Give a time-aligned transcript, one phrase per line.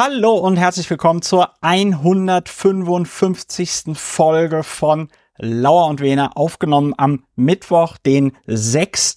[0.00, 3.98] Hallo und herzlich willkommen zur 155.
[3.98, 9.16] Folge von Lauer und Wehner, aufgenommen am Mittwoch, den 6.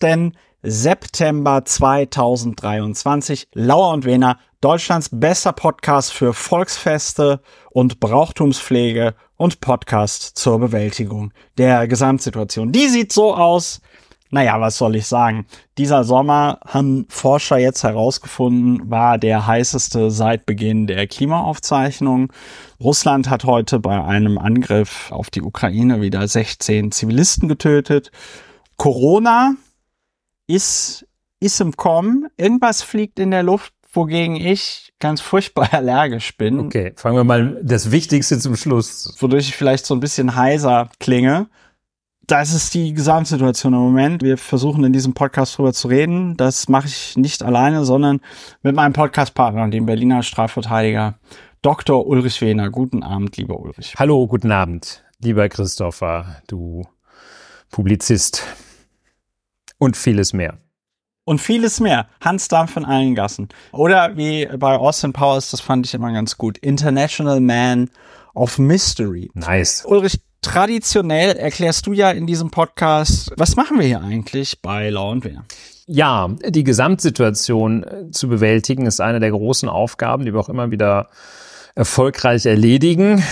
[0.63, 3.49] September 2023.
[3.53, 11.87] Lauer und Wehner, Deutschlands bester Podcast für Volksfeste und Brauchtumspflege und Podcast zur Bewältigung der
[11.87, 12.71] Gesamtsituation.
[12.71, 13.81] Die sieht so aus,
[14.31, 15.45] naja, was soll ich sagen?
[15.77, 22.31] Dieser Sommer haben Forscher jetzt herausgefunden, war der heißeste seit Beginn der Klimaaufzeichnung.
[22.79, 28.11] Russland hat heute bei einem Angriff auf die Ukraine wieder 16 Zivilisten getötet.
[28.77, 29.55] Corona
[30.47, 31.05] ist,
[31.41, 32.27] ist im Kommen.
[32.37, 36.57] Irgendwas fliegt in der Luft, wogegen ich ganz furchtbar allergisch bin.
[36.57, 39.13] Okay, fangen wir mal das Wichtigste zum Schluss.
[39.19, 41.49] Wodurch ich vielleicht so ein bisschen heiser klinge
[42.31, 44.23] das ist die Gesamtsituation im Moment.
[44.23, 46.37] Wir versuchen in diesem Podcast drüber zu reden.
[46.37, 48.21] Das mache ich nicht alleine, sondern
[48.63, 51.19] mit meinem Podcastpartner, dem Berliner Strafverteidiger
[51.61, 52.07] Dr.
[52.07, 52.69] Ulrich Wehner.
[52.69, 53.95] Guten Abend, lieber Ulrich.
[53.97, 56.83] Hallo, guten Abend, lieber Christopher, du
[57.69, 58.43] Publizist.
[59.77, 60.57] Und vieles mehr.
[61.25, 62.07] Und vieles mehr.
[62.21, 63.49] Hans Dampf in allen Gassen.
[63.73, 66.57] Oder wie bei Austin Powers, das fand ich immer ganz gut.
[66.59, 67.89] International Man
[68.33, 69.29] of Mystery.
[69.33, 69.83] Nice.
[69.85, 75.11] Ulrich, traditionell erklärst du ja in diesem Podcast, was machen wir hier eigentlich bei Law
[75.11, 75.43] und Wehr?
[75.85, 80.71] Ja, die Gesamtsituation äh, zu bewältigen ist eine der großen Aufgaben, die wir auch immer
[80.71, 81.09] wieder
[81.75, 83.23] erfolgreich erledigen.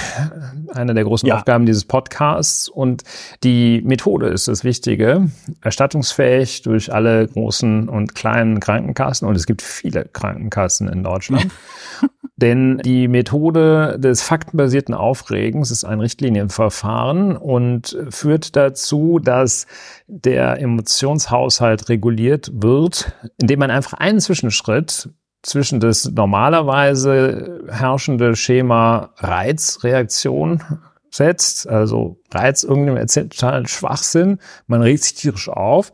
[0.73, 1.37] Eine der großen ja.
[1.37, 2.69] Aufgaben dieses Podcasts.
[2.69, 3.03] Und
[3.43, 5.29] die Methode ist das Wichtige.
[5.61, 9.27] Erstattungsfähig durch alle großen und kleinen Krankenkassen.
[9.27, 11.47] Und es gibt viele Krankenkassen in Deutschland.
[12.37, 19.67] Denn die Methode des faktenbasierten Aufregens ist ein Richtlinienverfahren und führt dazu, dass
[20.07, 25.09] der Emotionshaushalt reguliert wird, indem man einfach einen Zwischenschritt
[25.41, 30.63] zwischen das normalerweise herrschende Schema Reizreaktion
[31.11, 35.91] setzt, also Reiz irgendeinem erzählt Schwachsinn, man regt sich tierisch auf,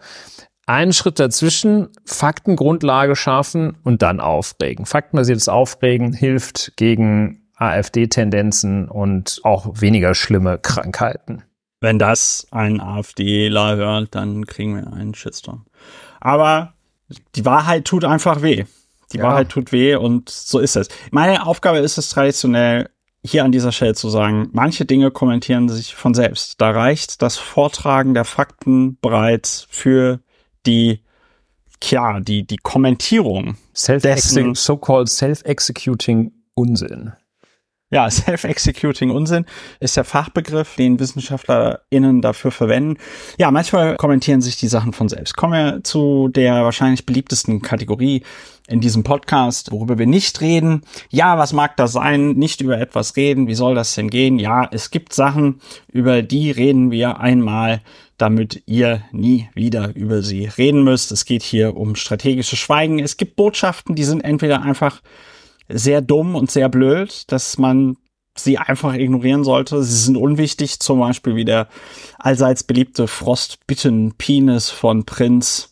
[0.65, 4.85] einen Schritt dazwischen, Faktengrundlage schaffen und dann aufregen.
[4.85, 11.43] Faktenbasiertes Aufregen hilft gegen AfD-Tendenzen und auch weniger schlimme Krankheiten.
[11.81, 15.65] Wenn das ein AfDler hört, dann kriegen wir einen Shitstorm.
[16.19, 16.73] Aber
[17.35, 18.65] die Wahrheit tut einfach weh.
[19.15, 19.29] Die ja.
[19.29, 20.89] Wahrheit tut weh und so ist es.
[21.11, 22.89] Meine Aufgabe ist es traditionell,
[23.23, 26.59] hier an dieser Stelle zu sagen, manche Dinge kommentieren sich von selbst.
[26.59, 30.19] Da reicht das Vortragen der Fakten bereits für
[30.65, 31.01] die,
[31.83, 34.53] ja, die, die Kommentierung Self dessen.
[34.53, 37.13] So-called self-executing Unsinn.
[37.91, 39.45] Ja, Self-Executing Unsinn
[39.79, 42.97] ist der Fachbegriff, den WissenschaftlerInnen dafür verwenden.
[43.37, 45.37] Ja, manchmal kommentieren sich die Sachen von selbst.
[45.37, 48.23] Kommen wir zu der wahrscheinlich beliebtesten Kategorie
[48.67, 50.81] in diesem Podcast, worüber wir nicht reden.
[51.09, 52.31] Ja, was mag das sein?
[52.31, 53.47] Nicht über etwas reden.
[53.47, 54.39] Wie soll das denn gehen?
[54.39, 55.59] Ja, es gibt Sachen,
[55.91, 57.81] über die reden wir einmal
[58.17, 61.11] damit ihr nie wieder über sie reden müsst.
[61.11, 62.99] Es geht hier um strategische Schweigen.
[62.99, 65.01] Es gibt Botschaften, die sind entweder einfach
[65.67, 67.97] sehr dumm und sehr blöd, dass man
[68.37, 69.83] sie einfach ignorieren sollte.
[69.83, 71.67] Sie sind unwichtig, zum Beispiel wie der
[72.19, 75.71] allseits beliebte Frostbitten-Penis von Prinz.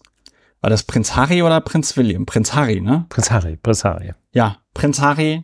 [0.63, 2.25] War das Prinz Harry oder Prinz William?
[2.25, 3.05] Prinz Harry, ne?
[3.09, 4.13] Prinz Harry, Prinz Harry.
[4.31, 5.43] Ja, Prinz Harry.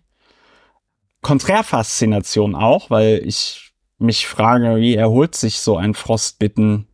[1.21, 6.87] Konträrfaszination auch, weil ich mich frage, wie erholt sich so ein Frostbitten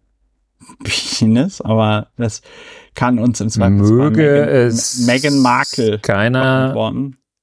[0.83, 2.41] Penis, aber das
[2.95, 6.73] kann uns im Zweifel Möge es Meghan Markle keiner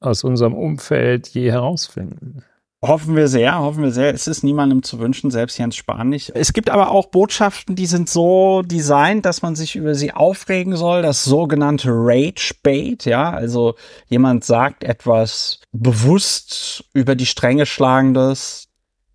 [0.00, 2.42] aus unserem Umfeld je herausfinden.
[2.84, 4.12] Hoffen wir sehr, hoffen wir sehr.
[4.12, 6.32] Es ist niemandem zu wünschen, selbst Jens Spahn nicht.
[6.34, 10.74] Es gibt aber auch Botschaften, die sind so designt, dass man sich über sie aufregen
[10.76, 11.02] soll.
[11.02, 13.30] Das sogenannte Rage Bait, ja.
[13.30, 13.76] Also
[14.08, 18.68] jemand sagt etwas bewusst über die Stränge schlagendes,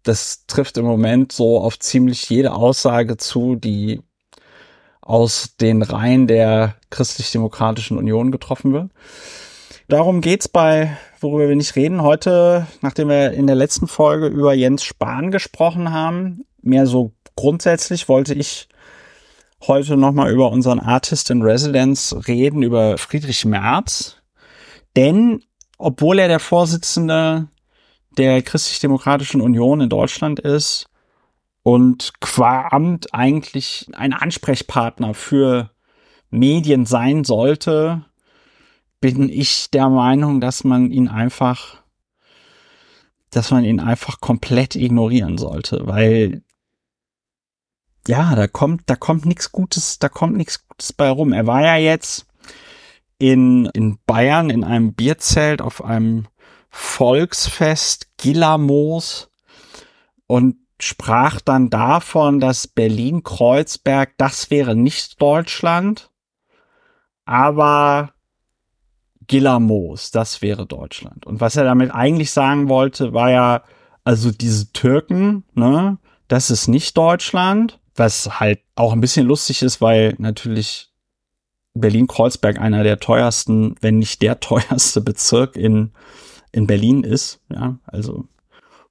[0.04, 4.02] das trifft im Moment so auf ziemlich jede Aussage zu, die
[5.02, 8.92] aus den Reihen der christlich-demokratischen Union getroffen wird.
[9.90, 12.02] Darum geht's bei, worüber wir nicht reden.
[12.02, 18.10] Heute, nachdem wir in der letzten Folge über Jens Spahn gesprochen haben, mehr so grundsätzlich
[18.10, 18.68] wollte ich
[19.66, 24.18] heute nochmal über unseren Artist in Residence reden, über Friedrich Merz.
[24.96, 25.44] Denn,
[25.78, 27.48] obwohl er der Vorsitzende
[28.18, 30.90] der Christlich-Demokratischen Union in Deutschland ist
[31.64, 35.72] und qua Amt eigentlich ein Ansprechpartner für
[36.30, 38.06] Medien sein sollte,
[39.00, 41.84] bin ich der Meinung, dass man ihn einfach,
[43.30, 46.44] dass man ihn einfach komplett ignorieren sollte, weil
[48.08, 51.34] ja, da kommt, da kommt nichts Gutes, da kommt nichts Gutes bei rum.
[51.34, 52.26] Er war ja jetzt
[53.20, 56.28] in, in Bayern in einem Bierzelt auf einem
[56.70, 59.30] Volksfest Gillamos
[60.26, 66.12] und sprach dann davon, dass Berlin-Kreuzberg, das wäre nicht Deutschland,
[67.26, 68.14] aber
[69.28, 71.26] Gillamos, das wäre Deutschland.
[71.26, 73.64] Und was er damit eigentlich sagen wollte, war ja,
[74.04, 75.98] also diese Türken, ne,
[76.28, 80.90] das ist nicht Deutschland, was halt auch ein bisschen lustig ist, weil natürlich
[81.74, 85.92] Berlin-Kreuzberg einer der teuersten, wenn nicht der teuerste Bezirk in,
[86.52, 87.42] in Berlin ist.
[87.50, 88.26] Ja, also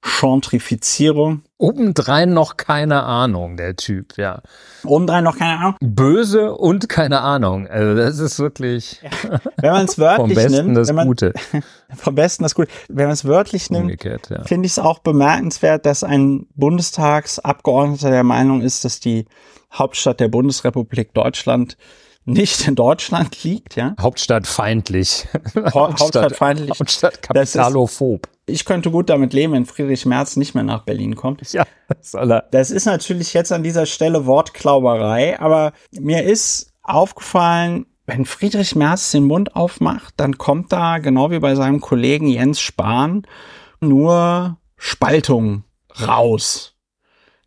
[0.07, 1.41] Gentrifizierung.
[1.57, 4.41] Obendrein noch keine Ahnung, der Typ, ja.
[4.83, 5.75] Obendrein noch keine Ahnung.
[5.81, 7.67] Böse und keine Ahnung.
[7.67, 9.01] Also das ist wirklich.
[9.01, 9.39] Ja.
[9.57, 11.33] Wenn man es wörtlich vom Besten nimmt, das man, Gute.
[11.95, 12.69] vom Besten das Gute.
[12.87, 14.43] Wenn man es wörtlich nimmt, Umgekehrt, ja.
[14.43, 19.25] finde ich es auch bemerkenswert, dass ein Bundestagsabgeordneter der Meinung ist, dass die
[19.73, 21.77] Hauptstadt der Bundesrepublik Deutschland
[22.27, 23.95] nicht in Deutschland liegt, ja.
[23.99, 25.27] Hauptstadt feindlich.
[25.73, 26.69] Hauptstadt feindlich.
[26.79, 28.27] Hauptstadt Das ist- kapitalophob.
[28.45, 31.41] Ich könnte gut damit leben, wenn Friedrich Merz nicht mehr nach Berlin kommt.
[31.51, 31.65] Ja,
[32.01, 32.41] soll er.
[32.51, 39.11] Das ist natürlich jetzt an dieser Stelle Wortklauberei, aber mir ist aufgefallen, wenn Friedrich Merz
[39.11, 43.23] den Mund aufmacht, dann kommt da, genau wie bei seinem Kollegen Jens Spahn,
[43.81, 45.63] nur Spaltung
[46.05, 46.75] raus.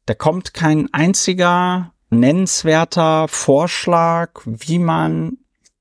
[0.07, 5.39] Da kommt kein einziger nennenswerter Vorschlag, wie man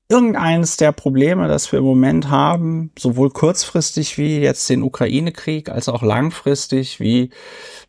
[0.08, 5.88] irgendeines der Probleme, das wir im Moment haben, sowohl kurzfristig wie jetzt den Ukraine-Krieg, als
[5.88, 7.30] auch langfristig wie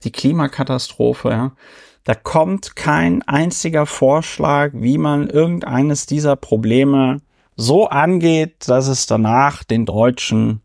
[0.04, 1.52] die Klimakatastrophe, ja.
[2.04, 7.22] Da kommt kein einziger Vorschlag, wie man irgendeines dieser Probleme
[7.56, 10.62] so angeht, dass es danach den Deutschen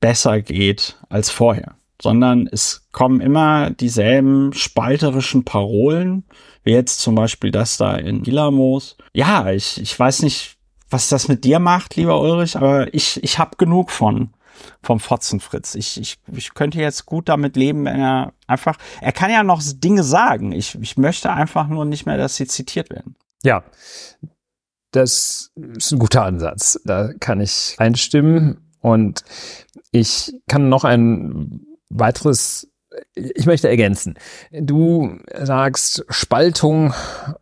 [0.00, 6.24] besser geht als vorher, sondern es kommen immer dieselben spalterischen Parolen,
[6.64, 8.96] wie jetzt zum Beispiel das da in Gilamos.
[9.12, 10.56] Ja, ich, ich weiß nicht,
[10.88, 14.30] was das mit dir macht, lieber Ulrich, aber ich, ich habe genug von
[14.82, 15.74] vom Fotzenfritz.
[15.74, 19.62] Ich, ich, ich könnte jetzt gut damit leben, wenn er einfach, er kann ja noch
[19.64, 20.52] Dinge sagen.
[20.52, 23.16] Ich, ich möchte einfach nur nicht mehr, dass sie zitiert werden.
[23.42, 23.64] Ja,
[24.90, 26.78] das ist ein guter Ansatz.
[26.84, 28.70] Da kann ich einstimmen.
[28.80, 29.24] Und
[29.92, 32.68] ich kann noch ein weiteres,
[33.14, 34.14] ich möchte ergänzen.
[34.50, 36.92] Du sagst, Spaltung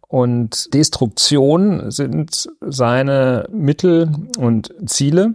[0.08, 5.34] und Destruktion sind seine Mittel und Ziele.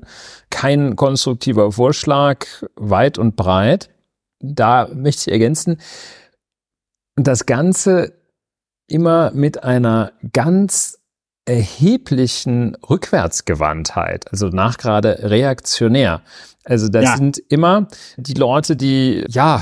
[0.50, 2.46] Kein konstruktiver Vorschlag,
[2.76, 3.90] weit und breit.
[4.40, 5.78] Da möchte ich ergänzen,
[7.16, 8.14] das Ganze
[8.88, 11.00] immer mit einer ganz
[11.46, 16.22] erheblichen Rückwärtsgewandtheit, also nachgerade reaktionär.
[16.66, 17.18] Also das Ja.
[17.18, 17.88] sind immer
[18.18, 19.62] die Leute, die ja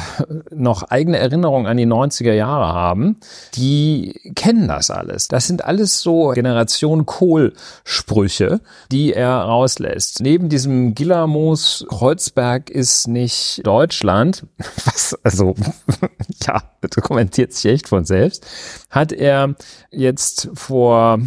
[0.51, 3.17] noch eigene Erinnerungen an die 90er Jahre haben,
[3.55, 5.27] die kennen das alles.
[5.27, 8.61] Das sind alles so Generation Kohl-Sprüche,
[8.91, 10.19] die er rauslässt.
[10.21, 14.45] Neben diesem Gillamos Kreuzberg ist nicht Deutschland,
[14.85, 15.55] was also
[16.45, 18.45] ja, das kommentiert sich echt von selbst,
[18.89, 19.55] hat er
[19.89, 21.19] jetzt vor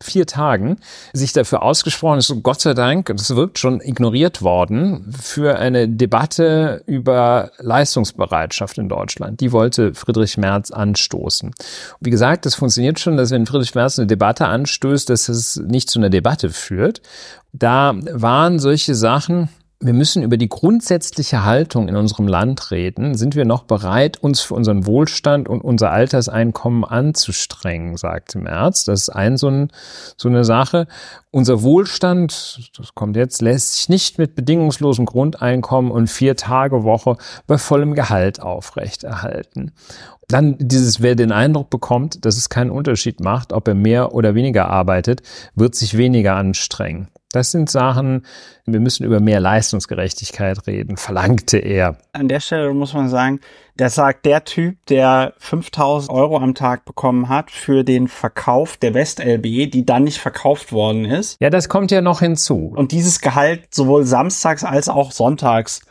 [0.00, 0.78] vier Tagen
[1.12, 5.88] sich dafür ausgesprochen, ist so Gott sei Dank, das wirkt schon ignoriert worden, für eine
[5.88, 9.40] Debatte über Leistungsbereitschaft in Deutschland.
[9.40, 11.52] Die wollte Friedrich Merz anstoßen.
[12.00, 15.90] Wie gesagt, das funktioniert schon, dass wenn Friedrich Merz eine Debatte anstößt, dass es nicht
[15.90, 17.02] zu einer Debatte führt.
[17.52, 19.48] Da waren solche Sachen,
[19.82, 23.14] wir müssen über die grundsätzliche Haltung in unserem Land reden.
[23.14, 28.84] Sind wir noch bereit, uns für unseren Wohlstand und unser Alterseinkommen anzustrengen, sagte Merz.
[28.84, 29.72] Das ist ein so, ein,
[30.18, 30.86] so eine Sache.
[31.30, 37.16] Unser Wohlstand, das kommt jetzt, lässt sich nicht mit bedingungslosem Grundeinkommen und vier Tage Woche
[37.46, 39.72] bei vollem Gehalt aufrechterhalten.
[40.28, 44.34] Dann dieses, wer den Eindruck bekommt, dass es keinen Unterschied macht, ob er mehr oder
[44.34, 45.22] weniger arbeitet,
[45.54, 47.08] wird sich weniger anstrengen.
[47.32, 48.26] Das sind Sachen,
[48.66, 51.96] wir müssen über mehr Leistungsgerechtigkeit reden, verlangte er.
[52.12, 53.40] An der Stelle muss man sagen,
[53.76, 58.94] das sagt der Typ, der 5000 Euro am Tag bekommen hat für den Verkauf der
[58.94, 61.36] West-LB, die dann nicht verkauft worden ist.
[61.40, 62.72] Ja, das kommt ja noch hinzu.
[62.74, 65.82] Und dieses Gehalt sowohl samstags als auch sonntags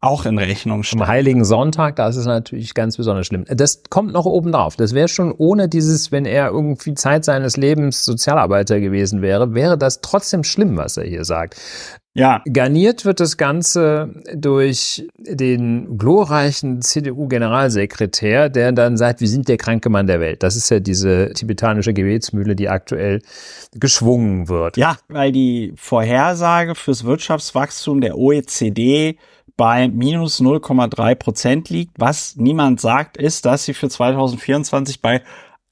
[0.00, 1.06] auch in Rechnung Am stellt.
[1.06, 3.44] Heiligen Sonntag, da ist es natürlich ganz besonders schlimm.
[3.48, 4.76] Das kommt noch oben drauf.
[4.76, 9.76] Das wäre schon ohne dieses, wenn er irgendwie Zeit seines Lebens Sozialarbeiter gewesen wäre, wäre
[9.76, 11.56] das trotzdem schlimm, was er hier sagt.
[12.12, 19.58] Ja, Garniert wird das Ganze durch den glorreichen CDU-Generalsekretär, der dann sagt, wir sind der
[19.58, 20.42] kranke Mann der Welt.
[20.42, 23.22] Das ist ja diese tibetanische Gebetsmühle, die aktuell
[23.74, 24.76] geschwungen wird.
[24.76, 29.16] ja, weil die Vorhersage fürs Wirtschaftswachstum der OECD
[29.60, 31.92] bei minus 0,3 Prozent liegt.
[31.98, 35.22] Was niemand sagt, ist, dass sie für 2024 bei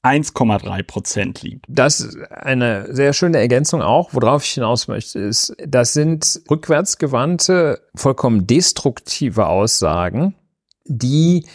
[0.03, 1.65] 1,3 Prozent liegt.
[1.67, 4.13] Das ist eine sehr schöne Ergänzung auch.
[4.13, 10.35] Worauf ich hinaus möchte, ist, das sind rückwärtsgewandte, vollkommen destruktive Aussagen,
[10.85, 11.47] die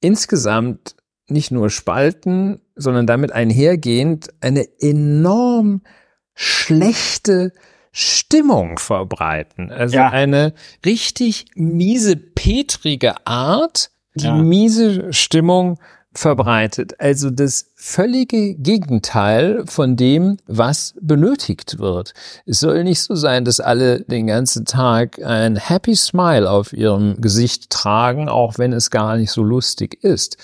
[0.00, 0.96] insgesamt
[1.28, 5.82] nicht nur spalten, sondern damit einhergehend eine enorm
[6.32, 7.52] schlechte
[7.98, 9.72] Stimmung verbreiten.
[9.72, 10.10] Also ja.
[10.10, 10.52] eine
[10.84, 14.36] richtig miese, petrige Art, die ja.
[14.36, 15.78] miese Stimmung
[16.12, 17.00] verbreitet.
[17.00, 22.12] Also das völlige Gegenteil von dem, was benötigt wird.
[22.44, 27.22] Es soll nicht so sein, dass alle den ganzen Tag ein Happy Smile auf ihrem
[27.22, 30.36] Gesicht tragen, auch wenn es gar nicht so lustig ist.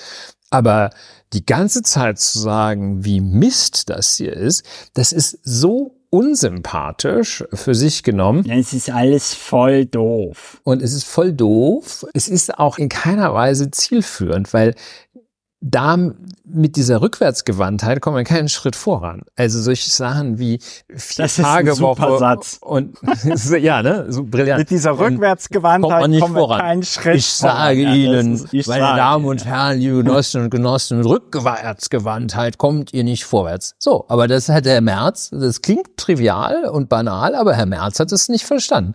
[0.49, 0.88] Aber
[1.35, 7.75] die ganze Zeit zu sagen, wie Mist das hier ist, das ist so unsympathisch für
[7.75, 8.49] sich genommen.
[8.49, 10.61] Es ist alles voll doof.
[10.62, 12.04] Und es ist voll doof.
[12.12, 14.75] Es ist auch in keiner Weise zielführend, weil
[15.62, 15.97] da
[16.45, 19.23] mit dieser Rückwärtsgewandtheit kommen wir keinen Schritt voran.
[19.37, 22.59] Also solche Sachen wie vier das Tage ist ein super Woche Satz.
[22.61, 22.99] und
[23.61, 24.59] ja, ne, so brillant.
[24.59, 27.97] Mit dieser Rückwärtsgewandtheit kommt kommen wir keinen Schritt Ich sage voran.
[27.97, 33.04] Ihnen, ja, ist, meine Damen und Herren, liebe Genossinnen und Genossen, mit Rückwärtsgewandtheit kommt ihr
[33.04, 33.76] nicht vorwärts.
[33.78, 38.11] So, aber das hat Herr Merz, das klingt trivial und banal, aber Herr Merz hat
[38.11, 38.95] es nicht verstanden.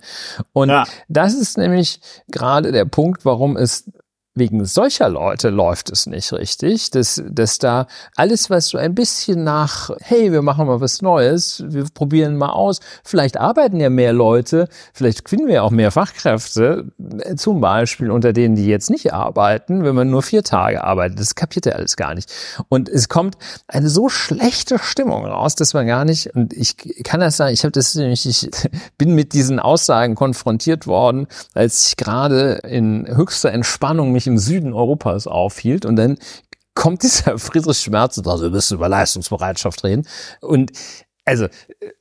[0.51, 0.85] Und ja.
[1.07, 3.89] das ist nämlich gerade der Punkt, warum es
[4.37, 9.43] wegen solcher Leute läuft es nicht richtig, dass, dass da alles, was so ein bisschen
[9.43, 14.13] nach, hey, wir machen mal was Neues, wir probieren mal aus, vielleicht arbeiten ja mehr
[14.13, 16.91] Leute, vielleicht finden wir auch mehr Fachkräfte,
[17.35, 21.35] zum Beispiel unter denen, die jetzt nicht arbeiten, wenn man nur vier Tage arbeitet, das
[21.35, 22.31] kapiert er alles gar nicht.
[22.69, 27.19] Und es kommt eine so schlechte Stimmung raus, dass man gar nicht, und ich kann
[27.19, 28.49] das sagen, ich habe das nämlich, ich
[28.97, 34.73] bin mit diesen Aussagen konfrontiert worden, als ich gerade in höchster Entspannung mich im Süden
[34.73, 36.17] Europas aufhielt und dann
[36.75, 40.07] kommt dieser Friedrich Schmerz und also wir müssen über Leistungsbereitschaft reden
[40.41, 40.71] und
[41.27, 41.47] also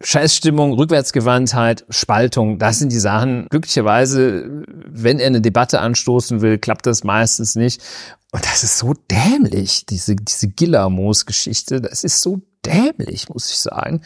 [0.01, 3.49] Scheißstimmung, Rückwärtsgewandtheit, Spaltung, das sind die Sachen.
[3.51, 7.83] Glücklicherweise, wenn er eine Debatte anstoßen will, klappt das meistens nicht.
[8.31, 11.81] Und das ist so dämlich, diese, diese Gillermoos-Geschichte.
[11.81, 14.03] Das ist so dämlich, muss ich sagen.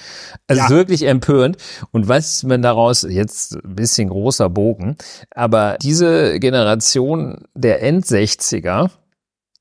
[0.46, 0.70] Also ja.
[0.70, 1.56] wirklich empörend.
[1.90, 4.96] Und was man daraus, jetzt ein bisschen großer Bogen,
[5.34, 8.90] aber diese Generation der End-60er,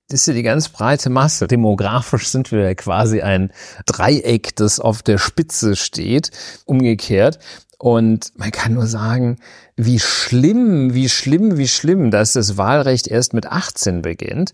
[0.10, 1.48] das ist ja die ganz breite Masse.
[1.48, 3.52] Demografisch sind wir quasi ein
[3.86, 6.32] Dreieck, das auf der Spitze steht,
[6.66, 7.40] umgekehrt.
[7.78, 9.38] Und man kann nur sagen,
[9.78, 14.52] wie schlimm, wie schlimm, wie schlimm, dass das Wahlrecht erst mit 18 beginnt.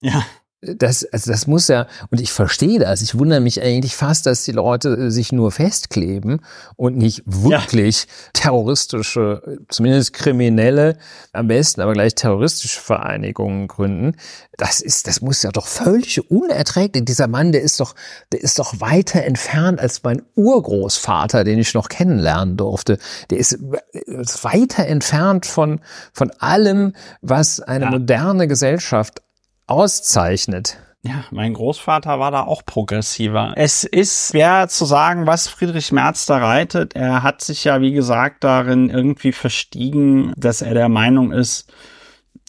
[0.00, 0.24] Ja
[0.60, 4.42] das, also das muss ja, und ich verstehe das, ich wundere mich eigentlich fast, dass
[4.42, 6.40] die Leute äh, sich nur festkleben
[6.74, 8.08] und nicht wirklich ja.
[8.32, 10.98] terroristische, zumindest kriminelle,
[11.32, 14.16] am besten aber gleich terroristische Vereinigungen gründen.
[14.56, 17.04] Das ist, das muss ja doch völlig unerträglich.
[17.04, 17.94] Dieser Mann, der ist doch,
[18.32, 22.98] der ist doch weiter entfernt als mein Urgroßvater, den ich noch kennenlernen durfte.
[23.30, 23.58] Der ist,
[23.92, 25.80] ist weiter entfernt von,
[26.12, 27.90] von allem, was eine ja.
[27.92, 29.22] moderne Gesellschaft
[29.68, 30.78] auszeichnet.
[31.02, 33.52] Ja, mein Großvater war da auch progressiver.
[33.56, 36.96] Es ist schwer zu sagen, was Friedrich Merz da reitet.
[36.96, 41.72] Er hat sich ja, wie gesagt, darin irgendwie verstiegen, dass er der Meinung ist,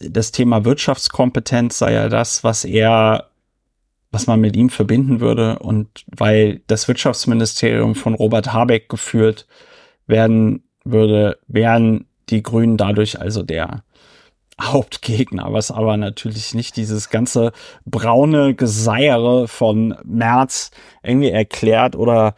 [0.02, 3.30] das Thema Wirtschaftskompetenz sei ja das, was er,
[4.12, 5.60] was man mit ihm verbinden würde.
[5.60, 9.46] Und weil das Wirtschaftsministerium von Robert Habeck geführt
[10.08, 13.84] werden würde, wären die Grünen dadurch also der
[14.62, 17.52] Hauptgegner, was aber natürlich nicht dieses ganze
[17.86, 20.72] braune Geseiere von März
[21.04, 22.36] irgendwie erklärt oder,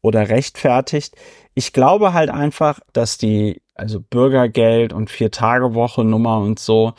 [0.00, 1.14] oder rechtfertigt.
[1.54, 6.94] Ich glaube halt einfach, dass die, also Bürgergeld und Vier-Tage-Woche-Nummer und so,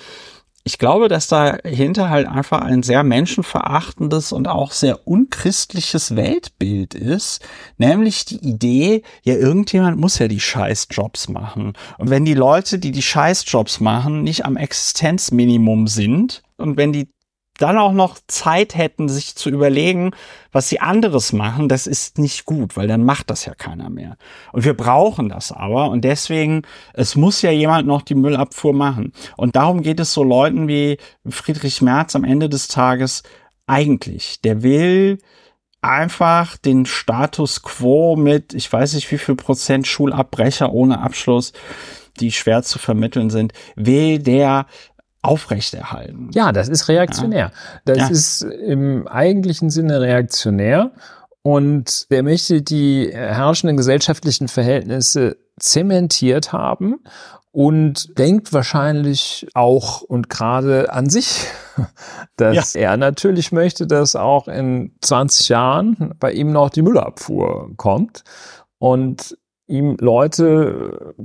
[0.68, 7.42] ich glaube, dass dahinter halt einfach ein sehr menschenverachtendes und auch sehr unchristliches Weltbild ist,
[7.78, 11.72] nämlich die Idee, ja, irgendjemand muss ja die Scheißjobs machen.
[11.98, 17.08] Und wenn die Leute, die die Scheißjobs machen, nicht am Existenzminimum sind und wenn die
[17.58, 20.12] dann auch noch Zeit hätten, sich zu überlegen,
[20.52, 24.18] was sie anderes machen, das ist nicht gut, weil dann macht das ja keiner mehr.
[24.54, 29.14] Und wir brauchen das aber und deswegen, es muss ja jemand noch die Müllabfuhr machen.
[29.36, 30.98] Und darum geht es so Leuten wie
[31.28, 33.24] Friedrich Merz am Ende des Tages
[33.66, 34.42] eigentlich.
[34.42, 35.20] Der will
[35.82, 41.54] einfach den Status quo mit, ich weiß nicht wie viel Prozent Schulabbrecher ohne Abschluss,
[42.20, 44.66] die schwer zu vermitteln sind, will der
[45.22, 46.30] aufrechterhalten.
[46.34, 47.52] Ja, das ist reaktionär.
[47.86, 48.08] Das ja.
[48.08, 50.92] ist im eigentlichen Sinne reaktionär
[51.42, 57.00] und der möchte die herrschenden gesellschaftlichen Verhältnisse zementiert haben
[57.52, 61.48] und denkt wahrscheinlich auch und gerade an sich,
[62.36, 62.82] dass ja.
[62.82, 68.24] er natürlich möchte, dass auch in 20 Jahren bei ihm noch die Müllabfuhr kommt
[68.78, 71.16] und ihm Leute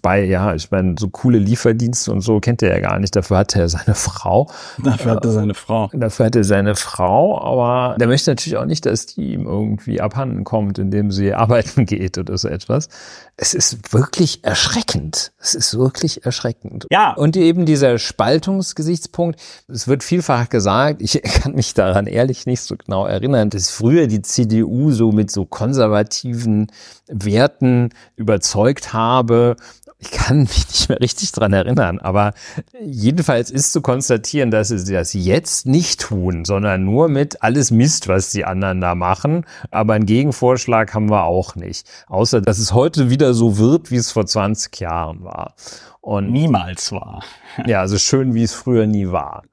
[0.00, 3.14] bei, ja, ich meine, so coole Lieferdienste und so kennt er ja gar nicht.
[3.16, 4.50] Dafür hat er seine Frau.
[4.82, 5.90] Dafür hat er seine Frau.
[5.92, 10.00] Dafür hat er seine Frau, aber der möchte natürlich auch nicht, dass die ihm irgendwie
[10.00, 12.88] abhanden kommt, indem sie arbeiten geht oder so etwas.
[13.36, 15.32] Es ist wirklich erschreckend.
[15.40, 16.86] Es ist wirklich erschreckend.
[16.90, 17.14] Ja.
[17.14, 22.76] Und eben dieser Spaltungsgesichtspunkt, es wird vielfach gesagt, ich kann mich daran ehrlich nicht so
[22.76, 26.70] genau erinnern, dass früher die CDU so mit so konservativen
[27.08, 29.56] Werten überzeugt habe
[30.02, 32.34] ich kann mich nicht mehr richtig dran erinnern, aber
[32.80, 38.08] jedenfalls ist zu konstatieren, dass sie das jetzt nicht tun, sondern nur mit alles Mist,
[38.08, 39.46] was die anderen da machen.
[39.70, 41.86] Aber einen Gegenvorschlag haben wir auch nicht.
[42.08, 45.54] Außer, dass es heute wieder so wird, wie es vor 20 Jahren war.
[46.00, 47.22] Und niemals war.
[47.66, 49.44] ja, also schön, wie es früher nie war.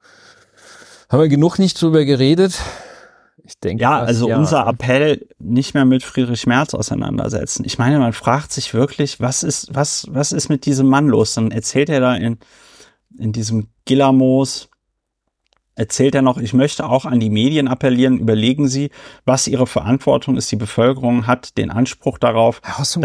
[1.08, 2.60] Haben wir genug nicht drüber geredet?
[3.50, 3.82] Ich denke.
[3.82, 4.38] Ja, also ja.
[4.38, 7.64] unser Appell, nicht mehr mit Friedrich Merz auseinandersetzen.
[7.64, 11.34] Ich meine, man fragt sich wirklich, was ist, was, was ist mit diesem Mann los?
[11.34, 12.38] Dann erzählt er da in,
[13.18, 14.69] in diesem Gillamos,
[15.80, 18.90] erzählt er noch, ich möchte auch an die Medien appellieren, überlegen Sie,
[19.24, 20.52] was Ihre Verantwortung ist.
[20.52, 23.02] Die Bevölkerung hat den Anspruch darauf, dass, in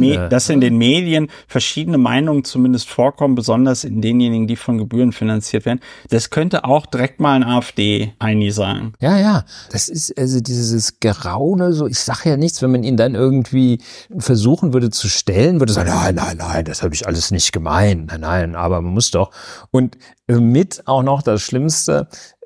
[0.00, 5.12] den, dass, in den, Medien verschiedene Meinungen zumindest vorkommen, besonders in denjenigen, die von Gebühren
[5.12, 5.80] finanziert werden.
[6.10, 8.92] Das könnte auch direkt mal ein AfD-Heini sagen.
[9.00, 12.98] Ja, ja, das ist also dieses Geraune, so ich sage ja nichts, wenn man ihn
[12.98, 13.78] dann irgendwie
[14.18, 18.08] versuchen würde zu stellen, würde sagen, nein, nein, nein, das habe ich alles nicht gemeint,
[18.08, 19.30] nein, nein, aber man muss doch.
[19.70, 19.96] Und
[20.26, 21.93] mit auch noch das Schlimmste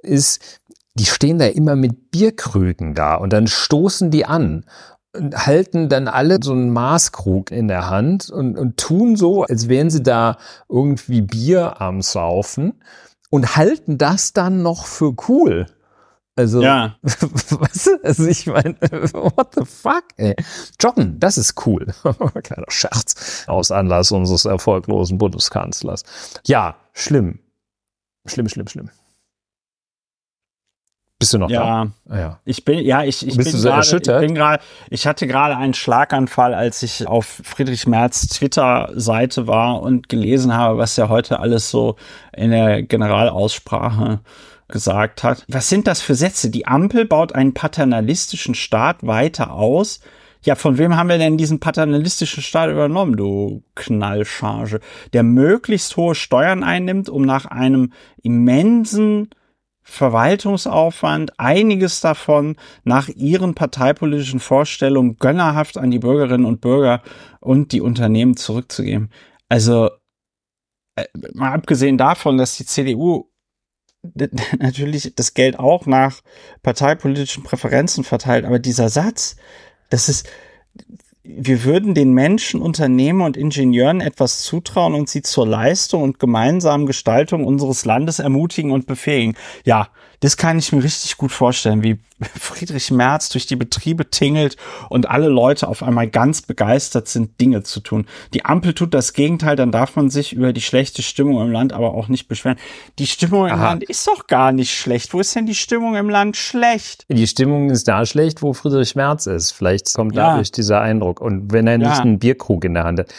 [0.03, 0.61] ist,
[0.95, 4.65] die stehen da immer mit Bierkrügen da und dann stoßen die an
[5.15, 9.69] und halten dann alle so einen Maßkrug in der Hand und, und tun so, als
[9.69, 10.39] wären sie da
[10.69, 12.83] irgendwie Bier am Saufen
[13.31, 15.67] und halten das dann noch für cool.
[16.37, 16.97] Also, ja.
[17.03, 17.91] was?
[18.05, 20.37] Also ich meine, what the fuck, ey?
[20.81, 21.87] Joggen, das ist cool.
[22.45, 26.05] Kleiner Scherz aus Anlass unseres erfolglosen Bundeskanzlers.
[26.47, 27.41] Ja, schlimm.
[28.27, 28.91] Schlimm, schlimm, schlimm.
[31.19, 32.15] Bist du noch ja, da?
[32.15, 34.23] Ah, ja, ich bin, ja, ich, ich Bist bin du so grade, erschüttert?
[34.23, 39.83] Ich bin gerade, ich hatte gerade einen Schlaganfall, als ich auf Friedrich Merz Twitter-Seite war
[39.83, 41.97] und gelesen habe, was er heute alles so
[42.37, 44.21] in der Generalaussprache
[44.69, 45.45] gesagt hat.
[45.49, 46.51] Was sind das für Sätze?
[46.51, 49.99] Die Ampel baut einen paternalistischen Staat weiter aus.
[50.43, 54.79] Ja, von wem haben wir denn diesen paternalistischen Staat übernommen, du Knallcharge,
[55.13, 59.31] der möglichst hohe Steuern einnimmt, um nach einem immensen
[59.91, 67.03] Verwaltungsaufwand, einiges davon nach ihren parteipolitischen Vorstellungen gönnerhaft an die Bürgerinnen und Bürger
[67.41, 69.11] und die Unternehmen zurückzugeben.
[69.49, 69.89] Also,
[70.95, 73.31] äh, mal abgesehen davon, dass die CDU
[74.59, 76.21] natürlich das Geld auch nach
[76.63, 79.37] parteipolitischen Präferenzen verteilt, aber dieser Satz,
[79.89, 80.29] das ist,
[81.31, 86.87] wir würden den Menschen, Unternehmen und Ingenieuren etwas zutrauen und sie zur Leistung und gemeinsamen
[86.87, 89.37] Gestaltung unseres Landes ermutigen und befähigen.
[89.65, 89.89] Ja,
[90.21, 91.99] das kann ich mir richtig gut vorstellen, wie
[92.39, 94.57] Friedrich Merz durch die Betriebe tingelt
[94.89, 98.07] und alle Leute auf einmal ganz begeistert sind, Dinge zu tun.
[98.35, 101.73] Die Ampel tut das Gegenteil, dann darf man sich über die schlechte Stimmung im Land
[101.73, 102.59] aber auch nicht beschweren.
[102.99, 103.69] Die Stimmung im Aha.
[103.69, 105.15] Land ist doch gar nicht schlecht.
[105.15, 107.05] Wo ist denn die Stimmung im Land schlecht?
[107.09, 109.53] Die Stimmung ist da schlecht, wo Friedrich Merz ist.
[109.53, 110.31] Vielleicht kommt ja.
[110.31, 111.21] dadurch dieser Eindruck.
[111.21, 112.01] Und wenn er nicht ja.
[112.01, 113.15] einen Bierkrug in der Hand hat.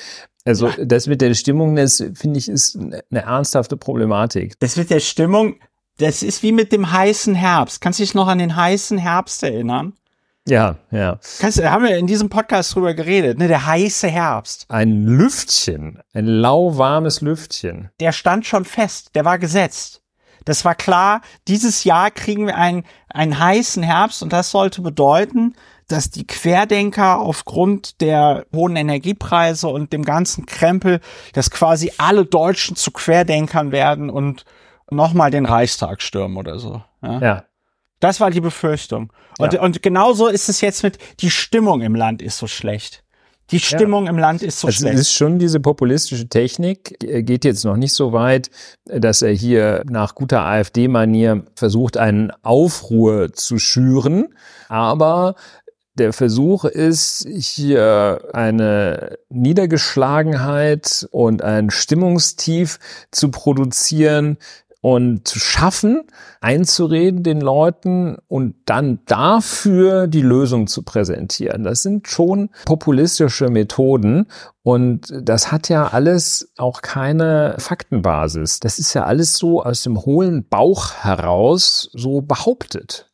[0.46, 0.86] Also ja.
[0.86, 4.54] das mit der Stimmung, das finde ich, ist eine ernsthafte Problematik.
[4.60, 5.56] Das mit der Stimmung,
[6.00, 7.82] das ist wie mit dem heißen Herbst.
[7.82, 9.94] Kannst du dich noch an den heißen Herbst erinnern?
[10.48, 11.20] Ja, ja.
[11.40, 13.48] Kannst, haben wir in diesem Podcast drüber geredet, ne?
[13.48, 14.66] Der heiße Herbst.
[14.70, 17.90] Ein Lüftchen, ein lauwarmes Lüftchen.
[18.00, 20.02] Der stand schon fest, der war gesetzt.
[20.46, 25.54] Das war klar, dieses Jahr kriegen wir einen, einen heißen Herbst und das sollte bedeuten,
[25.88, 31.02] dass die Querdenker aufgrund der hohen Energiepreise und dem ganzen Krempel,
[31.34, 34.46] dass quasi alle Deutschen zu Querdenkern werden und
[34.92, 36.82] nochmal den Reichstag stürmen oder so.
[37.02, 37.20] Ja.
[37.20, 37.44] ja.
[38.00, 39.12] Das war die Befürchtung.
[39.38, 39.62] Und, ja.
[39.62, 43.04] und genauso ist es jetzt mit, die Stimmung im Land ist so schlecht.
[43.52, 44.12] Die Stimmung ja.
[44.12, 44.96] im Land ist so also schlecht.
[44.96, 48.52] Es ist schon diese populistische Technik, er geht jetzt noch nicht so weit,
[48.86, 54.36] dass er hier nach guter AfD-Manier versucht, einen Aufruhr zu schüren.
[54.68, 55.36] Aber
[55.96, 62.80] der Versuch ist, hier eine Niedergeschlagenheit und ein Stimmungstief
[63.12, 64.38] zu produzieren,
[64.82, 66.04] und zu schaffen,
[66.40, 71.64] einzureden den Leuten und dann dafür die Lösung zu präsentieren.
[71.64, 74.28] Das sind schon populistische Methoden
[74.64, 78.60] und das hat ja alles auch keine Faktenbasis.
[78.60, 83.10] Das ist ja alles so aus dem hohlen Bauch heraus so behauptet.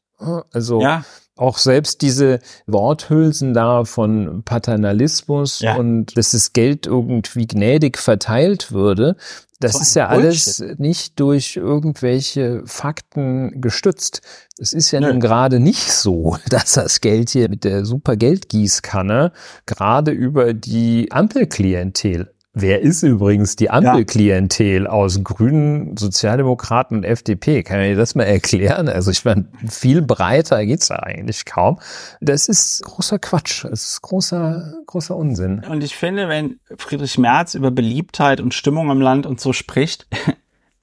[0.51, 1.03] Also ja
[1.35, 5.75] auch selbst diese Worthülsen da von Paternalismus ja.
[5.75, 9.17] und dass das Geld irgendwie gnädig verteilt würde,
[9.59, 10.25] das so ist ja Bullshit.
[10.25, 14.21] alles nicht durch irgendwelche Fakten gestützt.
[14.57, 15.09] Es ist ja Nö.
[15.09, 19.31] nun gerade nicht so, dass das Geld hier mit der super Geldgießkanne
[19.65, 27.63] gerade über die Ampelklientel Wer ist übrigens die Ampelklientel aus Grünen, Sozialdemokraten und FDP?
[27.63, 28.87] Kann ich das mal erklären?
[28.87, 31.81] Also ich meine, viel breiter geht's da eigentlich kaum.
[32.21, 33.65] Das ist großer Quatsch.
[33.65, 35.65] Das ist großer, großer Unsinn.
[35.69, 40.07] Und ich finde, wenn Friedrich Merz über Beliebtheit und Stimmung im Land und so spricht,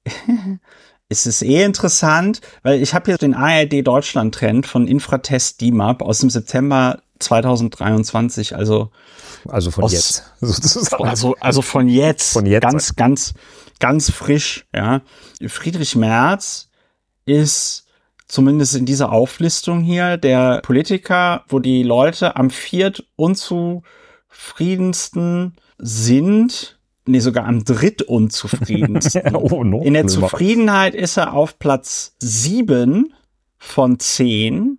[1.12, 6.02] ist es eh interessant, weil ich habe hier den ARD Deutschland Trend von Infratest DIMAP
[6.02, 8.90] aus dem September 2023, also
[9.48, 11.04] also von aus, jetzt sozusagen.
[11.04, 12.32] Also, also von jetzt.
[12.32, 12.62] Von jetzt.
[12.62, 13.34] Ganz, ganz,
[13.78, 15.02] ganz frisch, ja.
[15.46, 16.70] Friedrich Merz
[17.24, 17.86] ist
[18.26, 27.20] zumindest in dieser Auflistung hier der Politiker, wo die Leute am viert unzufriedensten sind, nee,
[27.20, 29.36] sogar am drittunzufriedensten.
[29.36, 33.14] oh, no, in der Zufriedenheit ist er auf Platz sieben
[33.58, 34.78] von zehn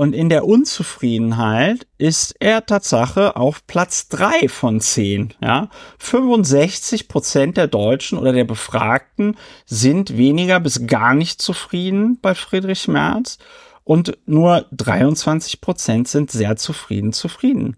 [0.00, 5.34] und in der Unzufriedenheit ist er Tatsache auf Platz drei von zehn.
[5.42, 5.68] Ja?
[5.98, 12.88] 65 Prozent der Deutschen oder der Befragten sind weniger bis gar nicht zufrieden bei Friedrich
[12.88, 13.36] Merz
[13.84, 17.76] und nur 23 Prozent sind sehr zufrieden zufrieden.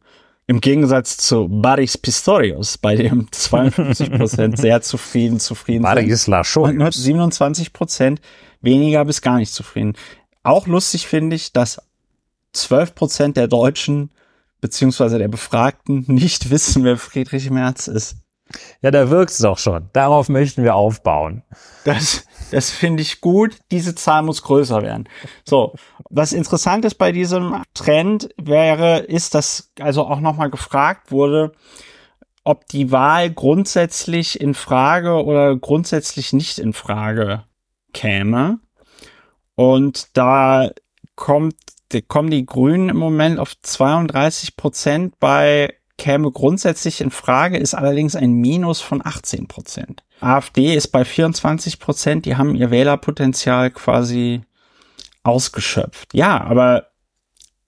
[0.53, 6.35] Im Gegensatz zu Baris Pistorius, bei dem 52 Prozent sehr zufrieden zufrieden Baris sind.
[6.57, 8.21] Und nur 27 Prozent
[8.61, 9.95] weniger bis gar nicht zufrieden.
[10.43, 11.81] Auch lustig finde ich, dass
[12.53, 14.11] 12 Prozent der Deutschen
[14.61, 18.17] beziehungsweise der Befragten nicht wissen, wer Friedrich Merz ist.
[18.81, 19.89] Ja, da wirkt's doch schon.
[19.93, 21.43] Darauf möchten wir aufbauen.
[21.85, 23.59] Das, das finde ich gut.
[23.71, 25.09] Diese Zahl muss größer werden.
[25.45, 25.75] So,
[26.11, 31.53] was interessant ist bei diesem Trend wäre, ist, dass also auch nochmal gefragt wurde,
[32.45, 37.45] ob die Wahl grundsätzlich in Frage oder grundsätzlich nicht in Frage
[37.93, 38.59] käme.
[39.55, 40.71] Und da
[41.15, 41.55] kommt
[42.09, 48.17] kommen die Grünen im Moment auf 32 Prozent bei käme grundsätzlich in Frage, ist allerdings
[48.17, 50.03] ein Minus von 18 Prozent.
[50.21, 54.41] AfD ist bei 24 Prozent, die haben ihr Wählerpotenzial quasi
[55.23, 56.13] ausgeschöpft.
[56.13, 56.89] Ja, aber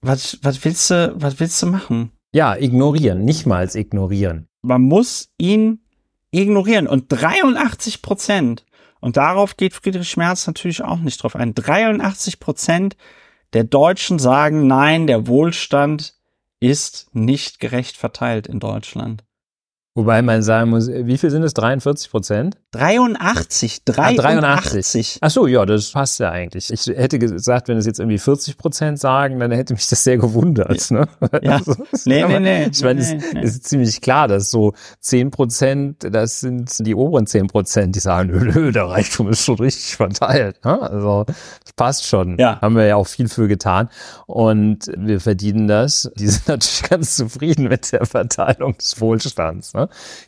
[0.01, 2.11] was, was willst du, was willst du machen?
[2.33, 4.49] Ja, ignorieren, nicht mal ignorieren.
[4.63, 5.85] Man muss ihn
[6.33, 8.67] ignorieren und 83 Prozent.
[8.99, 11.55] Und darauf geht Friedrich Schmerz natürlich auch nicht drauf ein.
[11.55, 12.97] 83 Prozent
[13.53, 16.15] der Deutschen sagen, nein, der Wohlstand
[16.65, 19.25] ist nicht gerecht verteilt in Deutschland.
[19.97, 21.55] Wobei man sagen muss, wie viel sind es?
[21.55, 22.57] 43 Prozent?
[22.73, 23.97] 83, 83.
[23.97, 25.19] Ah, 83.
[25.21, 26.73] Ach so, ja, das passt ja eigentlich.
[26.73, 30.19] Ich hätte gesagt, wenn es jetzt irgendwie 40 Prozent sagen, dann hätte mich das sehr
[30.19, 30.91] gewundert.
[30.91, 31.07] Ne?
[31.43, 31.55] Ja.
[31.65, 32.65] Also, nee, nee, nee.
[32.73, 33.43] Ich meine, nee, es nee.
[33.43, 38.31] ist ziemlich klar, dass so 10 Prozent, das sind die oberen 10 Prozent, die sagen,
[38.31, 40.65] nö, nö, der Reichtum ist schon richtig verteilt.
[40.65, 40.83] Ne?
[40.83, 42.37] Also, das passt schon.
[42.39, 42.61] Ja.
[42.61, 43.89] Haben wir ja auch viel für getan.
[44.27, 46.11] Und wir verdienen das.
[46.17, 49.73] Die sind natürlich ganz zufrieden mit der Verteilung des Wohlstands.
[49.75, 49.84] Ne?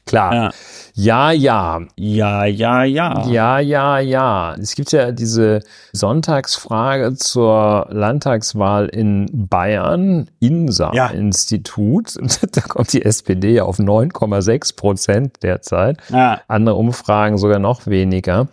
[0.06, 0.34] Klar.
[0.34, 0.50] Ja.
[0.94, 1.80] ja, ja.
[1.96, 3.26] Ja, ja, ja.
[3.26, 4.54] Ja, ja, ja.
[4.54, 5.60] Es gibt ja diese
[5.92, 12.14] Sonntagsfrage zur Landtagswahl in Bayern, INSA-Institut.
[12.16, 12.26] Ja.
[12.52, 15.98] Da kommt die SPD auf 9,6 Prozent derzeit.
[16.08, 16.40] Ja.
[16.48, 18.48] Andere Umfragen sogar noch weniger.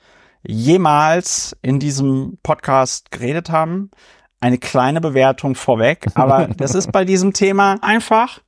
[0.44, 3.92] jemals in diesem Podcast geredet haben.
[4.40, 8.42] Eine kleine Bewertung vorweg, aber das ist bei diesem Thema einfach,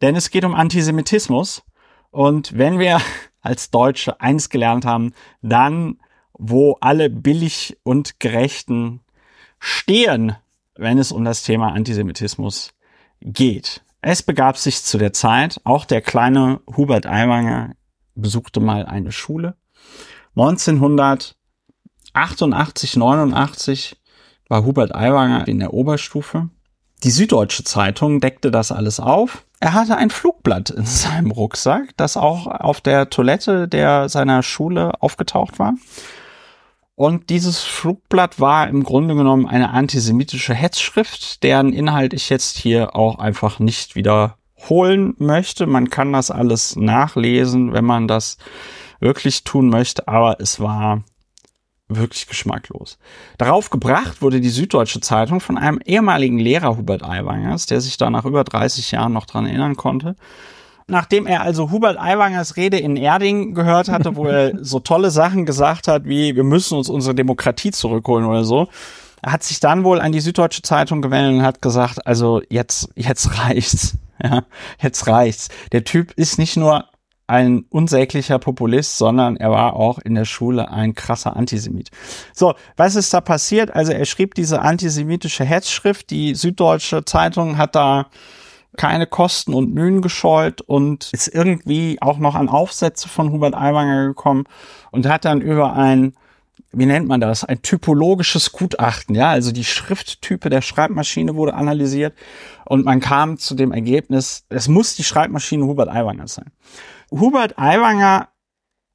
[0.00, 1.62] denn es geht um Antisemitismus.
[2.10, 3.00] Und wenn wir
[3.40, 5.98] als Deutsche eins gelernt haben, dann
[6.34, 9.00] wo alle billig und gerechten
[9.58, 10.34] stehen,
[10.74, 12.74] wenn es um das Thema Antisemitismus
[13.20, 13.84] geht.
[14.00, 17.74] Es begab sich zu der Zeit, auch der kleine Hubert Aiwanger
[18.14, 19.54] besuchte mal eine Schule.
[20.36, 23.96] 1988, 89
[24.48, 26.48] war Hubert Aiwanger in der Oberstufe.
[27.04, 29.44] Die Süddeutsche Zeitung deckte das alles auf.
[29.60, 34.92] Er hatte ein Flugblatt in seinem Rucksack, das auch auf der Toilette der seiner Schule
[35.00, 35.74] aufgetaucht war.
[36.94, 42.94] Und dieses Flugblatt war im Grunde genommen eine antisemitische Hetzschrift, deren Inhalt ich jetzt hier
[42.94, 45.66] auch einfach nicht wiederholen möchte.
[45.66, 48.36] Man kann das alles nachlesen, wenn man das
[49.02, 51.02] wirklich tun möchte, aber es war
[51.88, 52.98] wirklich geschmacklos.
[53.36, 58.08] Darauf gebracht wurde die Süddeutsche Zeitung von einem ehemaligen Lehrer Hubert Aiwangers, der sich da
[58.08, 60.16] nach über 30 Jahren noch dran erinnern konnte.
[60.86, 65.46] Nachdem er also Hubert Aiwangers Rede in Erding gehört hatte, wo er so tolle Sachen
[65.46, 68.68] gesagt hat, wie wir müssen uns unsere Demokratie zurückholen oder so,
[69.24, 73.38] hat sich dann wohl an die Süddeutsche Zeitung gewendet und hat gesagt, also jetzt, jetzt
[73.38, 73.98] reicht's.
[74.22, 74.44] Ja,
[74.80, 75.48] jetzt reicht's.
[75.72, 76.84] Der Typ ist nicht nur
[77.26, 81.90] ein unsäglicher Populist, sondern er war auch in der Schule ein krasser Antisemit.
[82.34, 83.74] So, was ist da passiert?
[83.74, 86.10] Also er schrieb diese antisemitische Hetzschrift.
[86.10, 88.06] Die Süddeutsche Zeitung hat da
[88.76, 94.06] keine Kosten und Mühen gescheut und ist irgendwie auch noch an Aufsätze von Hubert Aiwanger
[94.06, 94.44] gekommen
[94.90, 96.14] und hat dann über ein
[96.72, 102.14] wie nennt man das, ein typologisches Gutachten, ja, also die Schrifttype der Schreibmaschine wurde analysiert
[102.64, 106.50] und man kam zu dem Ergebnis, es muss die Schreibmaschine Hubert Aiwanger sein.
[107.12, 108.28] Hubert Aiwanger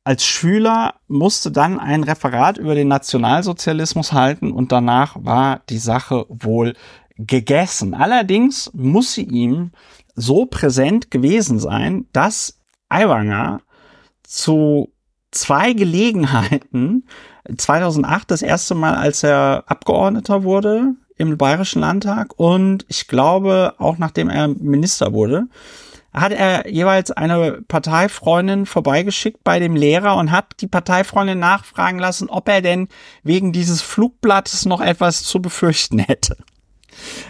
[0.03, 6.25] als Schüler musste dann ein Referat über den Nationalsozialismus halten und danach war die Sache
[6.29, 6.73] wohl
[7.17, 7.93] gegessen.
[7.93, 9.71] Allerdings muss sie ihm
[10.15, 13.61] so präsent gewesen sein, dass Aiwanger
[14.23, 14.93] zu
[15.31, 17.05] zwei Gelegenheiten
[17.55, 23.97] 2008 das erste Mal, als er Abgeordneter wurde im Bayerischen Landtag und ich glaube auch
[23.97, 25.47] nachdem er Minister wurde,
[26.19, 32.29] hat er jeweils eine Parteifreundin vorbeigeschickt bei dem Lehrer und hat die Parteifreundin nachfragen lassen,
[32.29, 32.87] ob er denn
[33.23, 36.37] wegen dieses Flugblattes noch etwas zu befürchten hätte.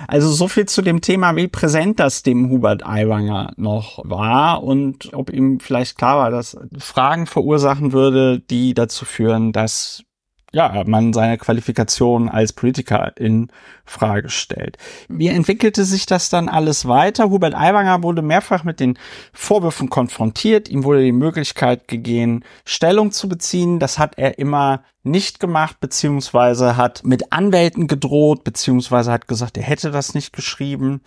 [0.07, 5.13] Also so viel zu dem Thema, wie präsent das dem Hubert Aiwanger noch war und
[5.13, 10.03] ob ihm vielleicht klar war, dass Fragen verursachen würde, die dazu führen, dass
[10.53, 13.49] ja, man seine Qualifikation als Politiker in
[13.85, 14.77] Frage stellt.
[15.09, 17.29] Wie entwickelte sich das dann alles weiter?
[17.29, 18.97] Hubert Aiwanger wurde mehrfach mit den
[19.33, 20.69] Vorwürfen konfrontiert.
[20.69, 23.79] Ihm wurde die Möglichkeit gegeben, Stellung zu beziehen.
[23.79, 29.63] Das hat er immer nicht gemacht, beziehungsweise hat mit Anwälten gedroht, beziehungsweise hat gesagt, er
[29.63, 31.01] hätte das nicht geschrieben.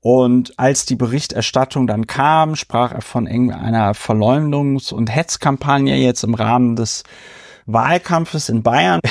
[0.00, 6.34] Und als die Berichterstattung dann kam, sprach er von einer Verleumdungs- und Hetzkampagne jetzt im
[6.34, 7.04] Rahmen des
[7.66, 9.00] Wahlkampfes in Bayern.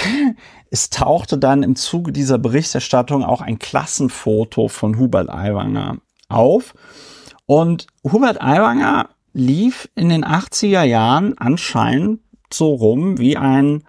[0.70, 5.98] Es tauchte dann im Zuge dieser Berichterstattung auch ein Klassenfoto von Hubert Aiwanger
[6.30, 6.74] auf.
[7.46, 13.84] Und Hubert Aiwanger lief in den 80er Jahren anscheinend so rum wie ein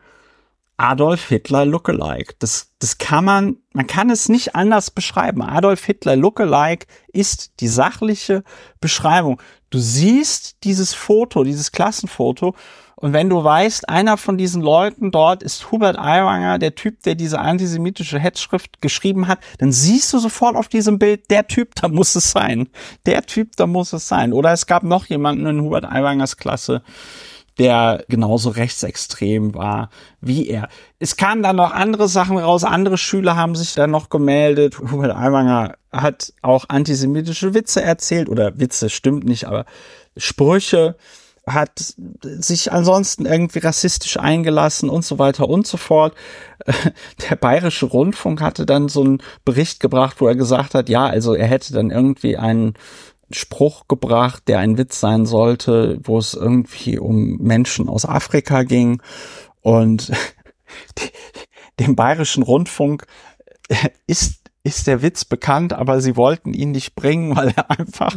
[0.77, 2.35] Adolf Hitler Lookalike.
[2.38, 5.40] Das, das kann man, man kann es nicht anders beschreiben.
[5.40, 8.42] Adolf Hitler Lookalike ist die sachliche
[8.81, 9.40] Beschreibung.
[9.70, 12.55] Du siehst dieses Foto, dieses Klassenfoto
[13.05, 17.14] und wenn du weißt, einer von diesen Leuten dort ist Hubert Aiwanger, der Typ, der
[17.14, 21.88] diese antisemitische Hetzschrift geschrieben hat, dann siehst du sofort auf diesem Bild, der Typ, da
[21.88, 22.67] muss es sein.
[23.05, 24.33] Der Typ, da muss es sein.
[24.33, 26.81] Oder es gab noch jemanden in Hubert Aiwangers Klasse,
[27.59, 29.90] der genauso rechtsextrem war
[30.23, 30.71] wie er.
[30.99, 34.79] Es kamen dann noch andere Sachen raus, andere Schüler haben sich dann noch gemeldet.
[34.79, 39.67] Hubert Aiwanger hat auch antisemitische Witze erzählt, oder Witze stimmt nicht, aber
[40.17, 40.97] Sprüche
[41.47, 46.15] hat sich ansonsten irgendwie rassistisch eingelassen und so weiter und so fort.
[47.29, 51.35] Der Bayerische Rundfunk hatte dann so einen Bericht gebracht, wo er gesagt hat, ja, also
[51.35, 52.75] er hätte dann irgendwie einen
[53.31, 59.03] Spruch gebracht, der ein Witz sein sollte, wo es irgendwie um Menschen aus Afrika ging
[59.61, 60.13] und
[61.81, 63.07] dem Bayerischen Rundfunk
[64.07, 68.17] ist ist der Witz bekannt, aber sie wollten ihn nicht bringen, weil er einfach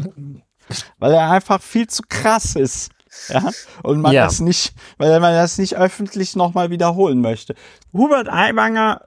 [0.98, 2.92] weil er einfach viel zu krass ist.
[3.30, 3.52] Ja,
[3.84, 4.26] und man ja.
[4.26, 7.56] das nicht, weil man das nicht öffentlich nochmal wiederholen möchte.
[7.94, 9.02] Hubert Aiwanger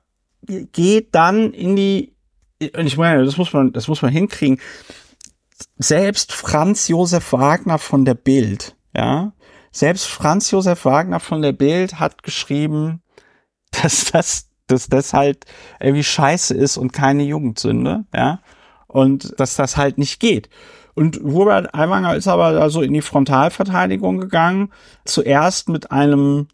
[0.47, 2.15] geht dann in die,
[2.61, 4.61] und ich meine, das muss man, das muss man hinkriegen.
[5.79, 9.33] Selbst Franz Josef Wagner von der Bild, ja,
[9.73, 13.03] selbst Franz Josef Wagner von der Bild hat geschrieben,
[13.71, 15.45] dass das, dass das halt
[15.79, 18.41] irgendwie scheiße ist und keine Jugendsünde, ja,
[18.87, 20.49] und dass das halt nicht geht.
[20.95, 24.71] Und Hubert Aiwanger ist aber also in die Frontalverteidigung gegangen.
[25.05, 26.49] Zuerst mit einem,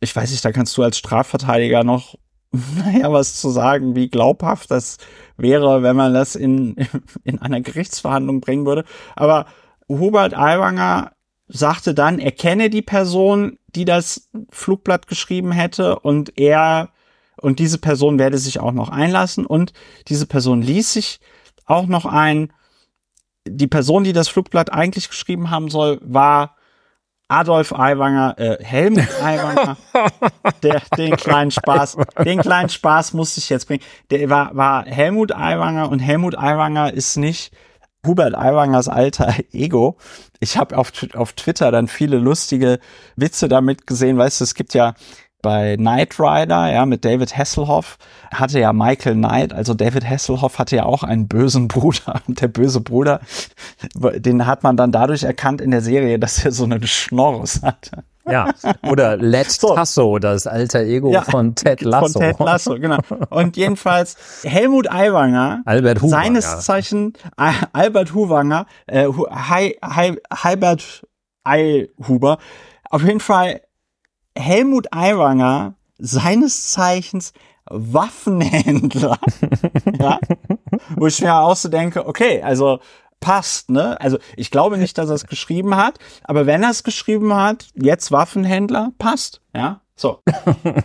[0.00, 2.16] ich weiß nicht, da kannst du als Strafverteidiger noch
[2.76, 4.98] naja, was zu sagen, wie glaubhaft das
[5.36, 6.76] wäre, wenn man das in,
[7.24, 8.84] in einer Gerichtsverhandlung bringen würde.
[9.16, 9.46] Aber
[9.88, 11.12] Hubert Aiwanger
[11.48, 16.90] sagte dann, er kenne die Person, die das Flugblatt geschrieben hätte und er
[17.36, 19.72] und diese Person werde sich auch noch einlassen und
[20.08, 21.20] diese Person ließ sich
[21.66, 22.52] auch noch ein.
[23.46, 26.56] Die Person, die das Flugblatt eigentlich geschrieben haben soll, war
[27.28, 29.76] Adolf Aiwanger, äh, Helmut Aiwanger,
[30.62, 33.82] der, den kleinen Spaß, den kleinen Spaß musste ich jetzt bringen.
[34.10, 37.52] Der war, war Helmut Aiwanger und Helmut Aiwanger ist nicht
[38.06, 39.96] Hubert Aiwangers alter Ego.
[40.40, 42.78] Ich habe auf, auf Twitter dann viele lustige
[43.16, 44.18] Witze damit gesehen.
[44.18, 44.94] Weißt du, es gibt ja
[45.44, 47.98] bei Knight Rider, ja, mit David Hasselhoff,
[48.32, 52.20] hatte ja Michael Knight, also David Hasselhoff hatte ja auch einen bösen Bruder.
[52.26, 53.20] Und der böse Bruder,
[53.94, 58.04] den hat man dann dadurch erkannt in der Serie, dass er so eine Schnorres hatte.
[58.26, 58.54] Ja,
[58.88, 59.74] oder Let so.
[59.74, 62.18] Tasso, das alter Ego ja, von Ted Lasso.
[62.18, 62.96] Von Ted Lasso, genau.
[63.28, 66.22] Und jedenfalls Helmut Aiwanger, Albert Huwanger.
[66.24, 67.12] seines Zeichen
[67.74, 71.06] Albert Huwanger, äh, Hi, Hi, Heibert
[71.44, 72.38] Eihuber,
[72.88, 73.60] auf jeden Fall
[74.36, 77.32] Helmut Aiwanger, seines Zeichens
[77.66, 79.18] Waffenhändler,
[79.98, 80.18] ja,
[80.96, 82.80] wo ich mir auch so denke, okay, also
[83.20, 83.98] passt, ne?
[84.00, 87.68] Also ich glaube nicht, dass er es geschrieben hat, aber wenn er es geschrieben hat,
[87.74, 89.80] jetzt Waffenhändler, passt, ja?
[89.96, 90.22] So.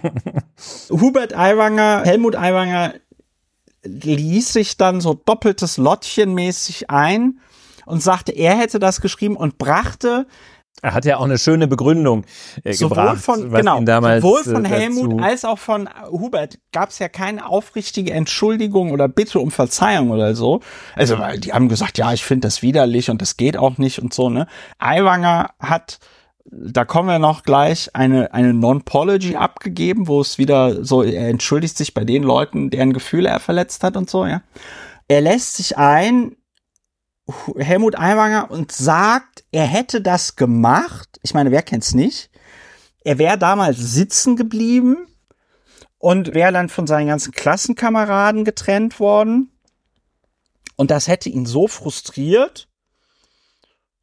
[0.89, 2.93] Hubert Aiwanger, Helmut Aiwanger
[3.83, 7.39] ließ sich dann so doppeltes Lottchen mäßig ein
[7.85, 10.27] und sagte, er hätte das geschrieben und brachte
[10.81, 12.25] er hat ja auch eine schöne Begründung
[12.63, 13.17] äh, sowohl gebracht.
[13.19, 17.47] Von, genau, damals, sowohl von äh, Helmut als auch von Hubert gab es ja keine
[17.47, 20.61] aufrichtige Entschuldigung oder Bitte um Verzeihung oder so.
[20.95, 23.99] Also weil die haben gesagt, ja, ich finde das widerlich und das geht auch nicht
[23.99, 24.29] und so.
[24.29, 24.47] Ne,
[24.79, 25.99] Aiwanger hat
[26.51, 31.77] da kommen wir noch gleich, eine, eine Non-Pology abgegeben, wo es wieder so, er entschuldigt
[31.77, 34.41] sich bei den Leuten, deren Gefühle er verletzt hat und so, ja.
[35.07, 36.35] Er lässt sich ein,
[37.57, 41.19] Helmut Aiwanger und sagt, er hätte das gemacht.
[41.23, 42.29] Ich meine, wer kennt's nicht?
[43.03, 45.07] Er wäre damals sitzen geblieben
[45.97, 49.51] und wäre dann von seinen ganzen Klassenkameraden getrennt worden.
[50.75, 52.68] Und das hätte ihn so frustriert,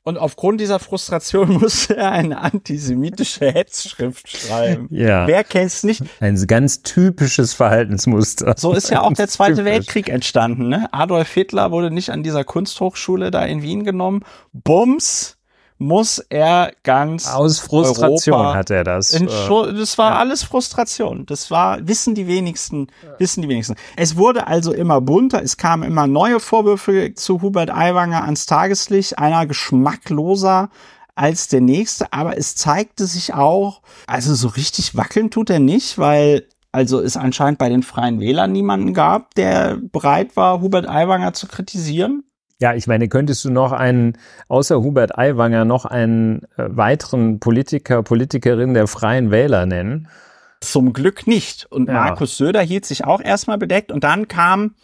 [0.06, 4.86] und aufgrund dieser Frustration musste er eine antisemitische Hetzschrift schreiben.
[4.90, 5.26] Ja.
[5.26, 6.00] Wer kennt's nicht?
[6.20, 8.54] Ein ganz typisches Verhaltensmuster.
[8.56, 9.72] So ist ja auch der Zweite Typisch.
[9.72, 10.68] Weltkrieg entstanden.
[10.68, 10.88] Ne?
[10.92, 14.22] Adolf Hitler wurde nicht an dieser Kunsthochschule da in Wien genommen.
[14.52, 15.35] Bums
[15.78, 19.12] muss er ganz aus Frustration Europa hat er das.
[19.12, 20.18] Äh, das war ja.
[20.18, 21.26] alles Frustration.
[21.26, 23.74] Das war wissen die wenigsten, wissen die wenigsten.
[23.96, 25.42] Es wurde also immer bunter.
[25.42, 29.18] Es kamen immer neue Vorwürfe zu Hubert Aiwanger ans Tageslicht.
[29.18, 30.70] Einer geschmackloser
[31.14, 35.96] als der nächste, aber es zeigte sich auch, also so richtig wackeln tut er nicht,
[35.98, 41.32] weil also es anscheinend bei den Freien Wählern niemanden gab, der bereit war, Hubert Aiwanger
[41.32, 42.22] zu kritisieren.
[42.58, 44.16] Ja, ich meine, könntest du noch einen,
[44.48, 50.08] außer Hubert Aiwanger, noch einen äh, weiteren Politiker, Politikerin der Freien Wähler nennen?
[50.62, 51.66] Zum Glück nicht.
[51.66, 51.94] Und ja.
[51.94, 54.74] Markus Söder hielt sich auch erstmal bedeckt und dann kam,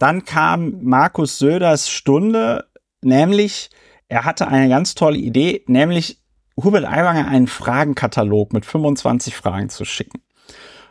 [0.00, 2.64] dann kam Markus Söders Stunde,
[3.00, 3.70] nämlich,
[4.08, 6.20] er hatte eine ganz tolle Idee, nämlich
[6.60, 10.22] Hubert Aiwanger einen Fragenkatalog mit 25 Fragen zu schicken.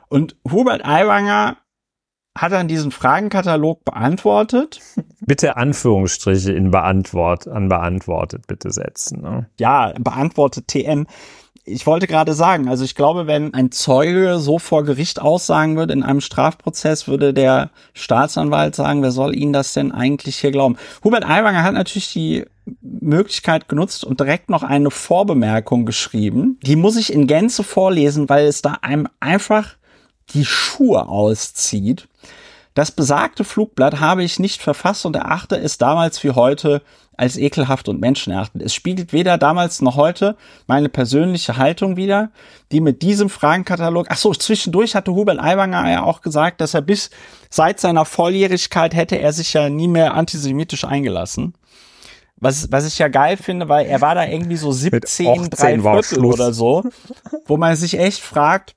[0.08, 1.58] Und Hubert Aiwanger
[2.36, 4.80] hat dann diesen Fragenkatalog beantwortet.
[5.22, 9.22] Bitte Anführungsstriche in beantwort, an beantwortet bitte setzen.
[9.22, 9.48] Ne?
[9.60, 11.06] Ja, beantwortet TM.
[11.66, 15.94] Ich wollte gerade sagen, also ich glaube, wenn ein Zeuge so vor Gericht aussagen würde
[15.94, 20.76] in einem Strafprozess, würde der Staatsanwalt sagen, wer soll Ihnen das denn eigentlich hier glauben?
[21.06, 22.44] Hubert Aiwanger hat natürlich die
[22.82, 26.60] Möglichkeit genutzt und direkt noch eine Vorbemerkung geschrieben.
[26.64, 29.76] Die muss ich in Gänze vorlesen, weil es da einem einfach
[30.30, 32.08] die Schuhe auszieht.
[32.74, 36.82] Das besagte Flugblatt habe ich nicht verfasst und erachte es damals wie heute
[37.16, 38.64] als ekelhaft und menschenverachtend.
[38.64, 42.32] Es spiegelt weder damals noch heute meine persönliche Haltung wider,
[42.72, 46.82] die mit diesem Fragenkatalog, ach so, zwischendurch hatte Hubert Aiwanger ja auch gesagt, dass er
[46.82, 47.12] bis
[47.52, 51.54] seit seiner Volljährigkeit hätte er sich ja nie mehr antisemitisch eingelassen.
[52.38, 56.26] Was, was ich ja geil finde, weil er war da irgendwie so 17, drei Viertel
[56.26, 56.84] oder so,
[57.46, 58.76] wo man sich echt fragt,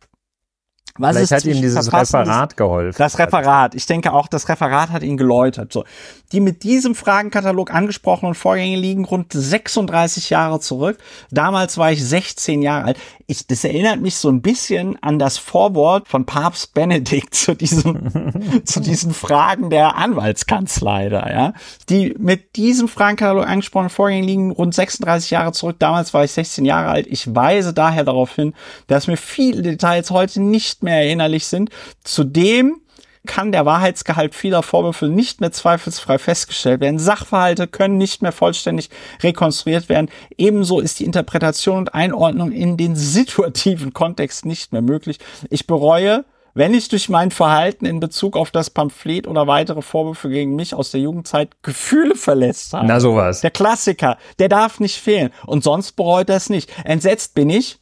[0.99, 2.97] was Vielleicht hat ihm dieses Referat geholfen.
[2.99, 3.75] Das Referat.
[3.75, 5.73] Ich denke auch, das Referat hat ihn geläutert.
[5.73, 5.85] So.
[6.33, 10.99] Die mit diesem Fragenkatalog angesprochenen Vorgänge liegen rund 36 Jahre zurück.
[11.31, 12.99] Damals war ich 16 Jahre alt.
[13.29, 18.63] Ich, das erinnert mich so ein bisschen an das Vorwort von Papst Benedikt zu diesem,
[18.65, 21.53] zu diesen Fragen der Anwaltskanzlei da, ja.
[21.89, 25.77] Die mit diesem Fragenkatalog angesprochenen Vorgänge liegen rund 36 Jahre zurück.
[25.79, 27.07] Damals war ich 16 Jahre alt.
[27.07, 28.55] Ich weise daher darauf hin,
[28.89, 31.71] dass mir viele Details heute nicht mehr erinnerlich sind.
[32.03, 32.81] Zudem
[33.27, 36.99] kann der Wahrheitsgehalt vieler Vorwürfe nicht mehr zweifelsfrei festgestellt werden.
[36.99, 38.89] Sachverhalte können nicht mehr vollständig
[39.23, 40.09] rekonstruiert werden.
[40.39, 45.19] Ebenso ist die Interpretation und Einordnung in den situativen Kontext nicht mehr möglich.
[45.51, 46.25] Ich bereue,
[46.55, 50.73] wenn ich durch mein Verhalten in Bezug auf das Pamphlet oder weitere Vorwürfe gegen mich
[50.73, 52.87] aus der Jugendzeit Gefühle verletzt habe.
[52.87, 53.43] Na sowas.
[53.43, 55.31] Der Klassiker, der darf nicht fehlen.
[55.45, 56.73] Und sonst bereut er es nicht.
[56.85, 57.79] Entsetzt bin ich,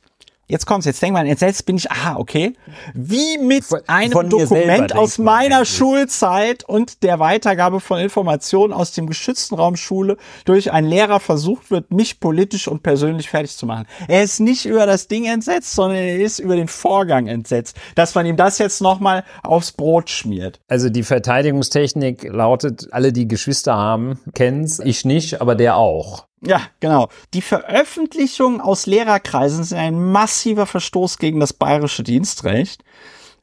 [0.54, 2.52] Jetzt kommt's, jetzt denk mal, entsetzt bin ich, aha, okay.
[2.94, 5.70] Wie mit von, einem von Dokument aus meiner eigentlich.
[5.70, 11.72] Schulzeit und der Weitergabe von Informationen aus dem geschützten Raum Schule durch einen Lehrer versucht
[11.72, 13.86] wird, mich politisch und persönlich fertig zu machen.
[14.06, 18.14] Er ist nicht über das Ding entsetzt, sondern er ist über den Vorgang entsetzt, dass
[18.14, 20.60] man ihm das jetzt nochmal aufs Brot schmiert.
[20.68, 26.28] Also die Verteidigungstechnik lautet, alle, die Geschwister haben, kennen's, ich nicht, aber der auch.
[26.46, 27.08] Ja, genau.
[27.32, 32.84] Die Veröffentlichungen aus Lehrerkreisen sind ein massiver Verstoß gegen das bayerische Dienstrecht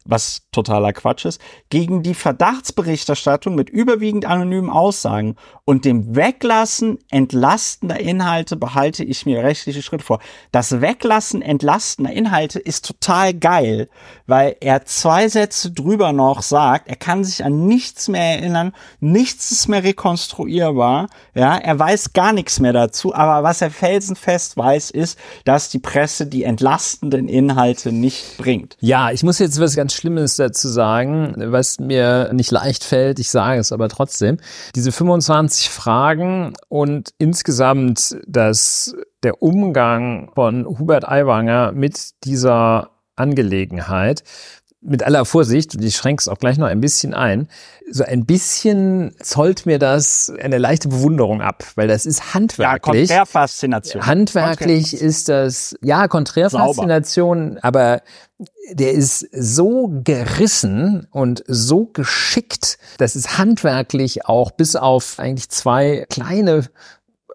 [0.05, 5.35] was totaler Quatsch ist, gegen die Verdachtsberichterstattung mit überwiegend anonymen Aussagen
[5.65, 10.19] und dem Weglassen entlastender Inhalte behalte ich mir rechtliche Schritte vor.
[10.51, 13.89] Das Weglassen entlastender Inhalte ist total geil,
[14.27, 19.51] weil er zwei Sätze drüber noch sagt, er kann sich an nichts mehr erinnern, nichts
[19.51, 24.91] ist mehr rekonstruierbar, ja, er weiß gar nichts mehr dazu, aber was er felsenfest weiß,
[24.91, 28.77] ist, dass die Presse die entlastenden Inhalte nicht bringt.
[28.79, 33.19] Ja, ich muss jetzt was ganz Schlimmes dazu sagen, was mir nicht leicht fällt.
[33.19, 34.37] Ich sage es aber trotzdem.
[34.75, 44.23] Diese 25 Fragen und insgesamt das, der Umgang von Hubert Aiwanger mit dieser Angelegenheit
[44.81, 47.47] mit aller Vorsicht, und ich schränke es auch gleich noch ein bisschen ein,
[47.89, 53.09] so ein bisschen zollt mir das eine leichte Bewunderung ab, weil das ist handwerklich.
[53.09, 54.05] Ja, Konträrfaszination.
[54.05, 58.01] Handwerklich ist das, ja, Konträrfaszination, aber
[58.71, 66.05] der ist so gerissen und so geschickt, das ist handwerklich auch bis auf eigentlich zwei
[66.09, 66.65] kleine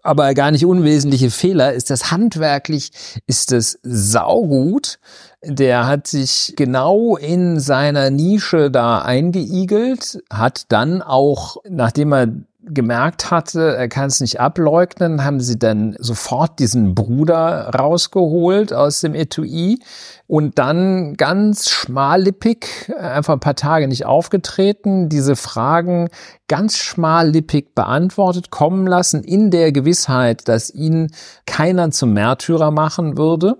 [0.07, 2.91] aber gar nicht unwesentliche Fehler, ist das handwerklich,
[3.27, 4.99] ist das saugut.
[5.43, 12.27] Der hat sich genau in seiner Nische da eingeigelt, hat dann auch, nachdem er
[12.69, 19.01] gemerkt hatte, er kann es nicht ableugnen, haben sie dann sofort diesen Bruder rausgeholt aus
[19.01, 19.79] dem Etui
[20.27, 26.09] und dann ganz schmallippig, einfach ein paar Tage nicht aufgetreten, diese Fragen
[26.47, 31.11] ganz schmallippig beantwortet kommen lassen, in der Gewissheit, dass ihn
[31.45, 33.57] keiner zum Märtyrer machen würde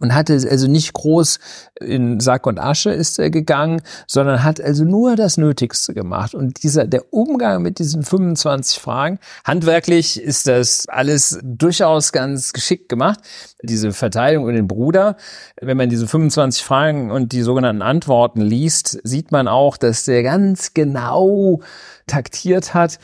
[0.00, 1.38] und hatte also nicht groß
[1.80, 6.34] in Sack und Asche ist er gegangen, sondern hat also nur das Nötigste gemacht.
[6.34, 12.88] Und dieser, der Umgang mit diesen 25 Fragen, handwerklich ist das alles durchaus ganz geschickt
[12.88, 13.20] gemacht.
[13.62, 15.16] Diese Verteidigung und den Bruder,
[15.60, 20.22] wenn man diese 25 Fragen und die sogenannten Antworten liest, sieht man auch, dass der
[20.22, 21.60] ganz genau
[22.06, 22.98] taktiert hat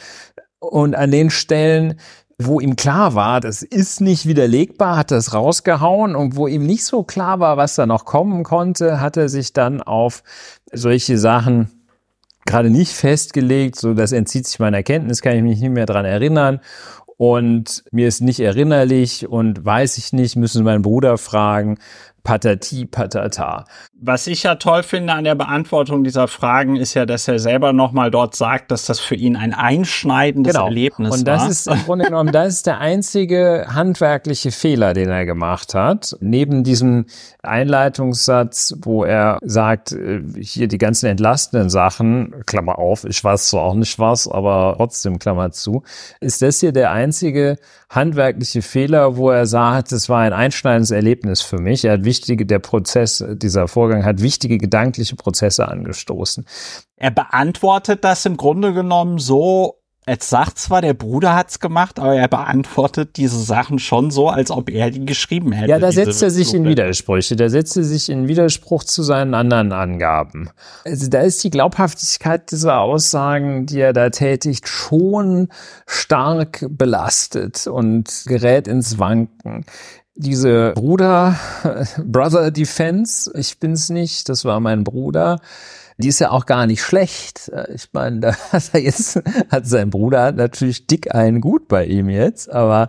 [0.58, 2.00] und an den Stellen,
[2.38, 6.84] wo ihm klar war, das ist nicht widerlegbar, hat das rausgehauen und wo ihm nicht
[6.84, 10.22] so klar war, was da noch kommen konnte, hat er sich dann auf
[10.70, 11.70] solche Sachen
[12.44, 16.04] gerade nicht festgelegt, so das entzieht sich meiner Kenntnis, kann ich mich nicht mehr dran
[16.04, 16.60] erinnern.
[17.18, 21.78] Und mir ist nicht erinnerlich und weiß ich nicht, müssen meinen Bruder fragen,
[22.26, 23.64] patati patata.
[23.98, 27.72] Was ich ja toll finde an der Beantwortung dieser Fragen ist ja, dass er selber
[27.72, 30.66] nochmal dort sagt, dass das für ihn ein einschneidendes genau.
[30.66, 31.18] Erlebnis war.
[31.18, 31.50] Und das war.
[31.50, 36.16] ist im Grunde genommen, das ist der einzige handwerkliche Fehler, den er gemacht hat.
[36.20, 37.06] Neben diesem
[37.44, 43.62] Einleitungssatz, wo er sagt, äh, hier die ganzen entlastenden Sachen, Klammer auf, ich weiß zwar
[43.62, 45.84] auch nicht was, aber trotzdem Klammer zu,
[46.20, 47.56] ist das hier der einzige
[47.88, 51.84] handwerkliche Fehler, wo er sagt, es war ein einschneidendes Erlebnis für mich.
[51.84, 56.46] Er hat wichtige, der Prozess, dieser Vorgang hat wichtige gedankliche Prozesse angestoßen.
[56.96, 62.14] Er beantwortet das im Grunde genommen so, es sagt zwar, der Bruder hat's gemacht, aber
[62.14, 65.68] er beantwortet diese Sachen schon so, als ob er die geschrieben hätte.
[65.68, 67.34] Ja, da setzt er sich in Widersprüche.
[67.34, 70.48] Da setzt er sich in Widerspruch zu seinen anderen Angaben.
[70.84, 75.48] Also da ist die Glaubhaftigkeit dieser Aussagen, die er da tätigt, schon
[75.88, 79.66] stark belastet und gerät ins Wanken
[80.16, 81.36] diese Bruder,
[82.04, 85.40] Brother Defense, ich bin's nicht, das war mein Bruder,
[85.98, 87.50] die ist ja auch gar nicht schlecht.
[87.74, 92.08] Ich meine, da hat er jetzt, hat sein Bruder natürlich dick einen gut bei ihm
[92.08, 92.88] jetzt, aber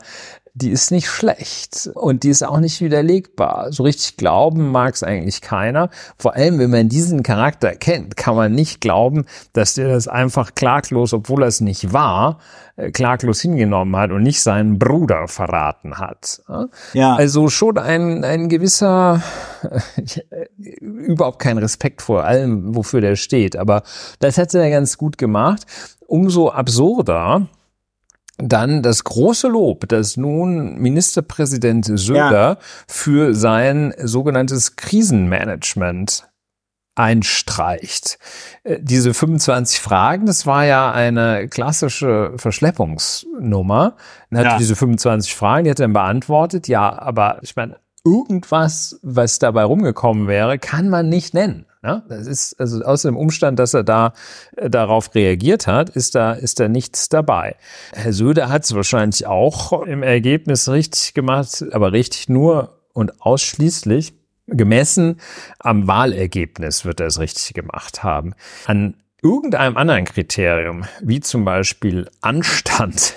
[0.58, 3.72] die ist nicht schlecht und die ist auch nicht widerlegbar.
[3.72, 5.90] So richtig glauben mag es eigentlich keiner.
[6.18, 10.56] Vor allem, wenn man diesen Charakter kennt, kann man nicht glauben, dass der das einfach
[10.56, 12.40] klaglos, obwohl er es nicht war,
[12.76, 16.42] äh, klaglos hingenommen hat und nicht seinen Bruder verraten hat.
[16.94, 17.16] Ja.
[17.16, 19.22] Also schon ein, ein gewisser,
[20.58, 23.56] überhaupt kein Respekt vor allem, wofür der steht.
[23.56, 23.84] Aber
[24.20, 25.68] das hat er ganz gut gemacht.
[26.08, 27.48] Umso absurder,
[28.38, 32.58] dann das große Lob, das nun Ministerpräsident Söder ja.
[32.88, 36.28] für sein sogenanntes Krisenmanagement
[36.98, 38.18] einstreicht.
[38.64, 43.96] Äh, diese 25 Fragen, das war ja eine klassische Verschleppungsnummer.
[44.30, 44.58] Dann hat ja.
[44.58, 46.68] diese 25 Fragen, die hat er dann beantwortet.
[46.68, 51.67] Ja, aber ich meine, irgendwas, was dabei rumgekommen wäre, kann man nicht nennen.
[51.84, 54.14] Ja, das ist also aus dem Umstand, dass er da
[54.56, 57.56] äh, darauf reagiert hat, ist da ist da nichts dabei.
[57.94, 64.14] Herr Söder hat es wahrscheinlich auch im Ergebnis richtig gemacht, aber richtig nur und ausschließlich
[64.48, 65.20] gemessen
[65.60, 68.34] am Wahlergebnis wird er es richtig gemacht haben.
[68.66, 73.16] An irgendeinem anderen Kriterium, wie zum Beispiel Anstand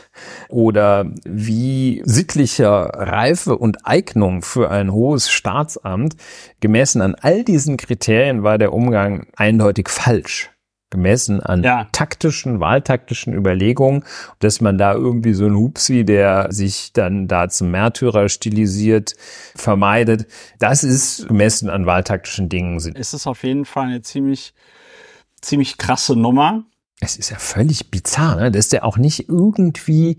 [0.49, 6.17] oder wie sittlicher Reife und Eignung für ein hohes Staatsamt,
[6.61, 10.51] gemessen an all diesen Kriterien war der Umgang eindeutig falsch
[10.91, 11.87] gemessen an ja.
[11.93, 14.05] taktischen, wahltaktischen Überlegungen,
[14.41, 19.15] dass man da irgendwie so ein Hupsi, der sich dann da zum Märtyrer stilisiert,
[19.55, 20.27] vermeidet.
[20.59, 22.77] Das ist gemessen an wahltaktischen Dingen.
[22.95, 24.53] Es ist auf jeden Fall eine ziemlich,
[25.41, 26.65] ziemlich krasse Nummer.
[27.01, 28.51] Es ist ja völlig bizarr, ne?
[28.51, 30.19] dass der auch nicht irgendwie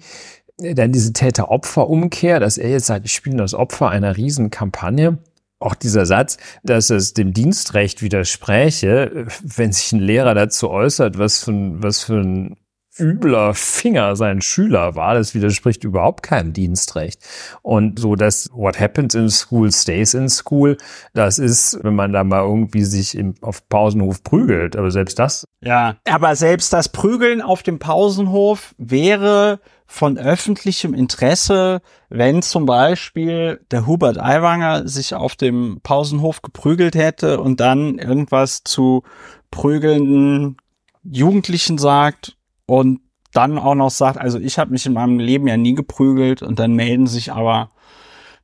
[0.62, 5.20] äh, dann diese Täter-Opfer-Umkehr, dass er jetzt sagt, ich bin das Opfer einer Riesenkampagne
[5.62, 11.44] auch dieser Satz, dass es dem Dienstrecht widerspräche, wenn sich ein Lehrer dazu äußert, was
[11.44, 12.58] für ein, was für ein
[13.00, 17.22] übler Finger sein Schüler war, das widerspricht überhaupt keinem Dienstrecht.
[17.62, 20.78] Und so das What happens in school stays in school,
[21.14, 25.46] das ist, wenn man da mal irgendwie sich im, auf Pausenhof prügelt, aber selbst das.
[25.62, 33.60] Ja, aber selbst das Prügeln auf dem Pausenhof wäre von öffentlichem Interesse, wenn zum Beispiel
[33.72, 39.04] der Hubert Aiwanger sich auf dem Pausenhof geprügelt hätte und dann irgendwas zu
[39.50, 40.58] prügelnden
[41.04, 42.38] Jugendlichen sagt
[42.72, 43.02] und
[43.34, 46.58] dann auch noch sagt, also ich habe mich in meinem Leben ja nie geprügelt und
[46.58, 47.72] dann melden sich aber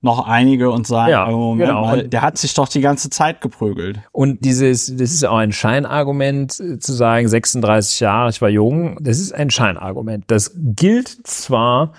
[0.02, 1.82] noch einige und sagen, ja, oh, Moment genau.
[1.82, 4.02] mal, der hat sich doch die ganze Zeit geprügelt.
[4.12, 8.98] Und dieses, das ist auch ein Scheinargument äh, zu sagen, 36 Jahre, ich war jung,
[9.02, 10.26] das ist ein Scheinargument.
[10.28, 11.94] Das gilt zwar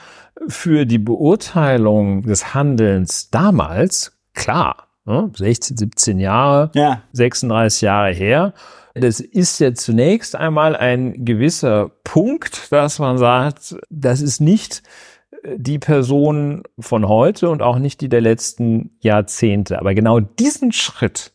[0.48, 7.00] für die Beurteilung des Handelns damals, klar, 16, ne, 17 Jahre, ja.
[7.12, 8.52] 36 Jahre her.
[9.00, 14.82] Das ist ja zunächst einmal ein gewisser Punkt, dass man sagt, das ist nicht
[15.44, 19.78] die Person von heute und auch nicht die der letzten Jahrzehnte.
[19.78, 21.32] Aber genau diesen Schritt,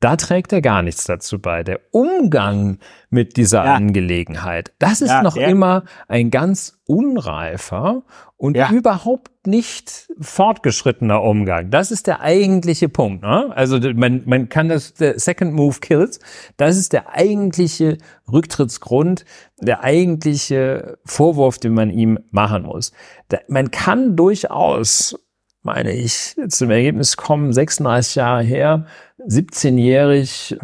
[0.00, 1.64] da trägt er gar nichts dazu bei.
[1.64, 2.78] Der Umgang
[3.10, 3.74] mit dieser ja.
[3.74, 5.48] Angelegenheit, das ist ja, noch ja.
[5.48, 8.04] immer ein ganz unreifer
[8.36, 11.70] und überhaupt nicht fortgeschrittener Umgang.
[11.70, 13.22] Das ist der eigentliche Punkt.
[13.22, 13.50] Ne?
[13.54, 16.20] Also man, man kann das, der Second Move kills,
[16.56, 17.98] das ist der eigentliche
[18.30, 19.24] Rücktrittsgrund,
[19.60, 22.92] der eigentliche Vorwurf, den man ihm machen muss.
[23.28, 25.18] Da, man kann durchaus
[25.68, 28.86] meine ich, zum Ergebnis kommen, 36 Jahre her,
[29.26, 30.56] 17-jährig,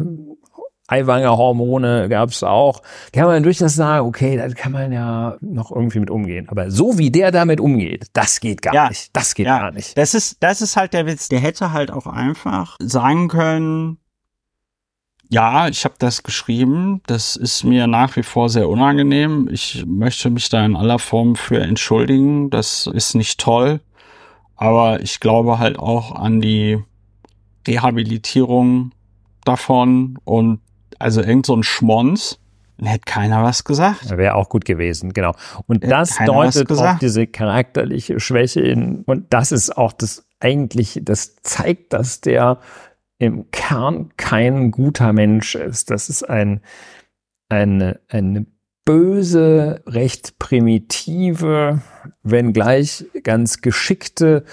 [0.87, 2.81] Eiwanger Hormone gab es auch.
[3.11, 6.47] Kann man durchaus sagen, okay, da kann man ja noch irgendwie mit umgehen.
[6.49, 9.09] Aber so wie der damit umgeht, das geht gar ja, nicht.
[9.13, 9.59] Das geht ja.
[9.59, 9.97] gar nicht.
[9.97, 11.27] Das ist, das ist halt der Witz.
[11.27, 13.97] Der hätte halt auch einfach sagen können,
[15.31, 17.01] ja, ich habe das geschrieben.
[17.07, 19.49] Das ist mir nach wie vor sehr unangenehm.
[19.51, 22.51] Ich möchte mich da in aller Form für entschuldigen.
[22.51, 23.79] Das ist nicht toll.
[24.55, 26.81] Aber ich glaube halt auch an die
[27.67, 28.91] Rehabilitierung
[29.43, 30.59] davon und
[30.99, 32.39] also irgend so ein Schmonz,
[32.77, 34.17] dann hätte keiner was gesagt.
[34.17, 35.33] Wäre auch gut gewesen, genau.
[35.67, 41.37] Und das deutet auch diese charakterliche Schwäche in, und das ist auch das eigentlich, das
[41.37, 42.59] zeigt, dass der
[43.17, 45.89] im Kern kein guter Mensch ist.
[45.89, 46.61] Das ist ein,
[47.49, 48.45] eine, eine
[48.85, 51.81] böse, recht primitive,
[52.23, 54.45] wenn gleich ganz geschickte,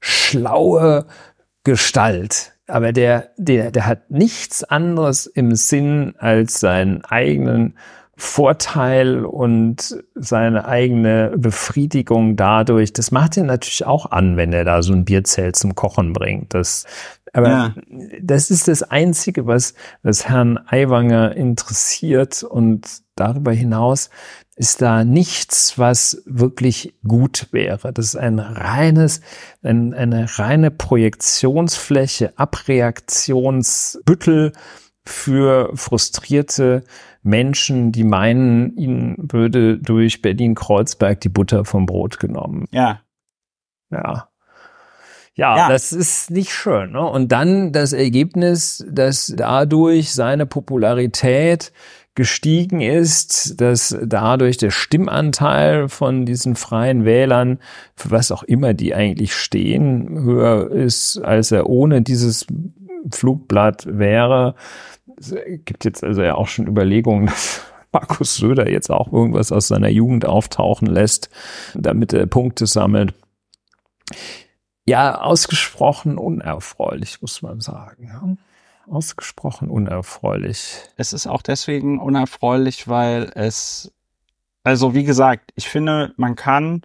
[0.00, 1.06] schlaue
[1.64, 7.76] Gestalt aber der, der, der hat nichts anderes im Sinn als seinen eigenen
[8.16, 12.92] Vorteil und seine eigene Befriedigung dadurch.
[12.92, 16.52] Das macht er natürlich auch an, wenn er da so ein Bierzelt zum Kochen bringt.
[16.52, 16.84] Das,
[17.32, 17.74] aber ja.
[18.20, 24.10] das ist das Einzige, was, was Herrn Aiwanger interessiert und darüber hinaus
[24.56, 27.92] ist da nichts, was wirklich gut wäre.
[27.92, 29.20] Das ist ein reines,
[29.62, 34.52] ein, eine reine Projektionsfläche, Abreaktionsbüttel
[35.06, 36.84] für frustrierte
[37.22, 42.66] Menschen, die meinen, ihnen würde durch Berlin-Kreuzberg die Butter vom Brot genommen.
[42.70, 43.02] Ja.
[43.90, 44.29] Ja.
[45.40, 46.92] Ja, ja, das ist nicht schön.
[46.92, 47.00] Ne?
[47.00, 51.72] Und dann das Ergebnis, dass dadurch seine Popularität
[52.14, 57.58] gestiegen ist, dass dadurch der Stimmanteil von diesen freien Wählern,
[57.96, 62.46] für was auch immer die eigentlich stehen, höher ist, als er ohne dieses
[63.10, 64.56] Flugblatt wäre.
[65.18, 65.34] Es
[65.64, 67.62] gibt jetzt also ja auch schon Überlegungen, dass
[67.92, 71.30] Markus Söder jetzt auch irgendwas aus seiner Jugend auftauchen lässt,
[71.74, 73.14] damit er Punkte sammelt.
[74.86, 78.38] Ja, ausgesprochen unerfreulich, muss man sagen.
[78.88, 80.82] Ausgesprochen unerfreulich.
[80.96, 83.92] Es ist auch deswegen unerfreulich, weil es,
[84.64, 86.82] also wie gesagt, ich finde, man kann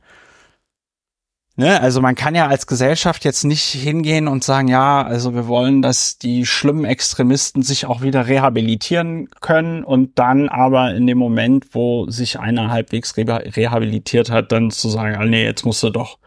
[1.57, 5.47] Ne, also man kann ja als Gesellschaft jetzt nicht hingehen und sagen, ja, also wir
[5.47, 11.17] wollen, dass die schlimmen Extremisten sich auch wieder rehabilitieren können und dann aber in dem
[11.17, 15.91] Moment, wo sich einer halbwegs rehabilitiert hat, dann zu sagen, ah, nee, jetzt musst du
[15.91, 16.19] doch,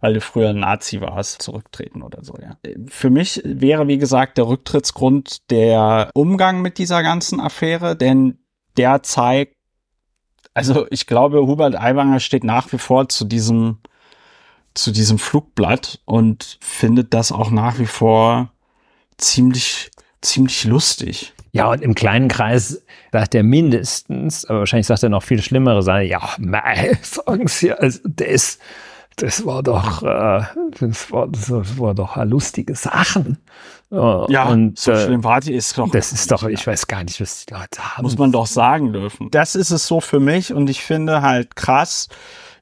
[0.00, 2.56] weil du früher Nazi warst, zurücktreten oder so, ja.
[2.88, 8.38] Für mich wäre, wie gesagt, der Rücktrittsgrund der Umgang mit dieser ganzen Affäre, denn
[8.76, 9.54] der zeigt,
[10.54, 13.78] also ich glaube, Hubert Aiwanger steht nach wie vor zu diesem
[14.74, 18.52] zu diesem Flugblatt und findet das auch nach wie vor
[19.18, 21.32] ziemlich, ziemlich lustig.
[21.52, 25.82] Ja, und im kleinen Kreis sagt er mindestens, aber wahrscheinlich sagt er noch viel schlimmere
[25.82, 26.06] Sachen.
[26.06, 28.58] Ja, mei, sagen Sie, also das,
[29.16, 30.44] das war doch, äh,
[30.80, 33.38] das, war, das war doch lustige Sachen.
[33.90, 35.90] Ja, und, so äh, schlimm war die ist doch.
[35.90, 38.04] Das ist doch, ich weiß gar nicht, was die Leute haben.
[38.04, 39.30] Muss man doch sagen dürfen.
[39.30, 42.08] Das ist es so für mich und ich finde halt krass,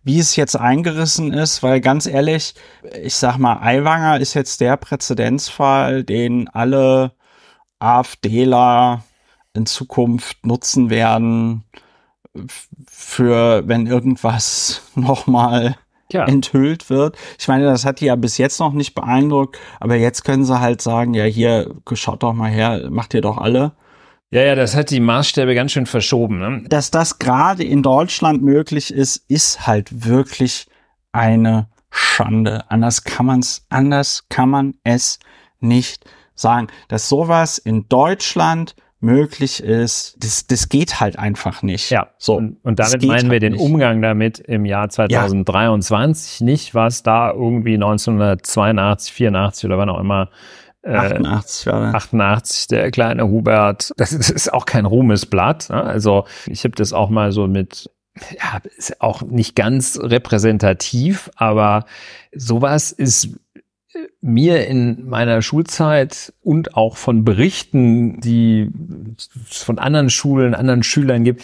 [0.02, 2.54] wie es jetzt eingerissen ist, weil ganz ehrlich,
[3.02, 7.12] ich sag mal, Aiwanger ist jetzt der Präzedenzfall, den alle
[7.78, 9.04] AfDler
[9.52, 11.64] in Zukunft nutzen werden
[12.88, 15.76] für, wenn irgendwas nochmal
[16.12, 16.24] ja.
[16.24, 17.16] enthüllt wird.
[17.38, 20.60] Ich meine, das hat die ja bis jetzt noch nicht beeindruckt, aber jetzt können sie
[20.60, 23.72] halt sagen, ja, hier, schaut doch mal her, macht ihr doch alle.
[24.32, 26.38] Ja, ja, das hat die Maßstäbe ganz schön verschoben.
[26.38, 26.62] Ne?
[26.68, 30.66] Dass das gerade in Deutschland möglich ist, ist halt wirklich
[31.10, 32.70] eine Schande.
[32.70, 35.18] Anders kann man's, anders kann man es
[35.58, 36.04] nicht
[36.36, 36.68] sagen.
[36.86, 41.90] Dass sowas in Deutschland möglich ist, das, das geht halt einfach nicht.
[41.90, 42.36] Ja, so.
[42.36, 43.62] Und, und damit meinen wir halt den nicht.
[43.62, 46.46] Umgang damit im Jahr 2023, ja.
[46.46, 50.28] nicht was da irgendwie 1982, 84 oder wann auch immer
[50.84, 51.94] 88 war das.
[51.94, 53.92] 88, der kleine Hubert.
[53.96, 55.70] Das ist, auch kein Ruhmesblatt.
[55.70, 55.82] Ne?
[55.82, 57.90] Also ich habe das auch mal so mit,
[58.38, 61.84] ja, ist auch nicht ganz repräsentativ, aber
[62.32, 63.30] sowas ist
[64.20, 68.70] mir in meiner Schulzeit und auch von Berichten, die
[69.46, 71.42] von anderen Schulen, anderen Schülern gibt,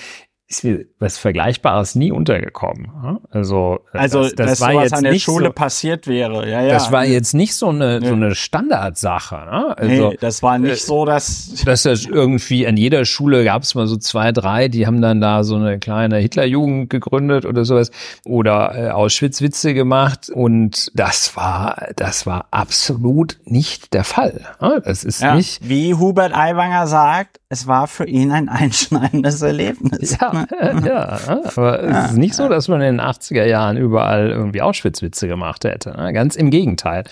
[0.49, 3.19] ist mir was Vergleichbares nie untergekommen.
[3.31, 6.49] Also, also das, das war jetzt an der nicht Schule so, passiert wäre.
[6.49, 6.73] Ja, ja.
[6.73, 9.35] Das war jetzt nicht so eine, so eine Standardsache.
[9.35, 9.77] Ne?
[9.77, 11.65] Also, nee, das war nicht äh, so, dass...
[11.65, 15.21] Dass das irgendwie an jeder Schule gab es mal so zwei, drei, die haben dann
[15.21, 17.91] da so eine kleine Hitlerjugend gegründet oder sowas
[18.25, 24.43] oder äh, Auschwitz-Witze gemacht und das war, das war absolut nicht der Fall.
[24.61, 24.81] Ne?
[24.85, 25.69] Das ist ja, nicht...
[25.69, 30.19] Wie Hubert Aiwanger sagt, es war für ihn ein einschneidendes Erlebnis.
[30.21, 30.47] Ja,
[30.85, 34.63] ja, aber ja, es ist nicht so, dass man in den 80er Jahren überall irgendwie
[34.63, 35.91] Auschwitz-Witze gemacht hätte.
[35.97, 36.13] Ne?
[36.13, 37.05] Ganz im Gegenteil.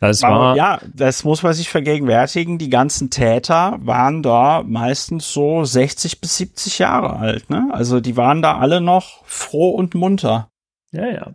[0.00, 2.58] Das war, ja, das muss man sich vergegenwärtigen.
[2.58, 7.48] Die ganzen Täter waren da meistens so 60 bis 70 Jahre alt.
[7.48, 7.68] Ne?
[7.72, 10.50] Also die waren da alle noch froh und munter.
[10.90, 11.32] Ja, ja.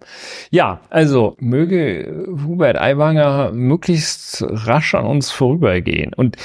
[0.49, 6.13] Ja, also möge Hubert Aiwanger möglichst rasch an uns vorübergehen.
[6.15, 6.37] Und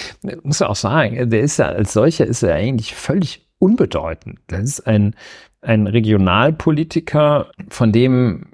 [0.43, 4.41] muss auch sagen, der ist ja als solcher ist er eigentlich völlig unbedeutend.
[4.49, 5.15] Das ist ein,
[5.63, 8.47] ein Regionalpolitiker, von dem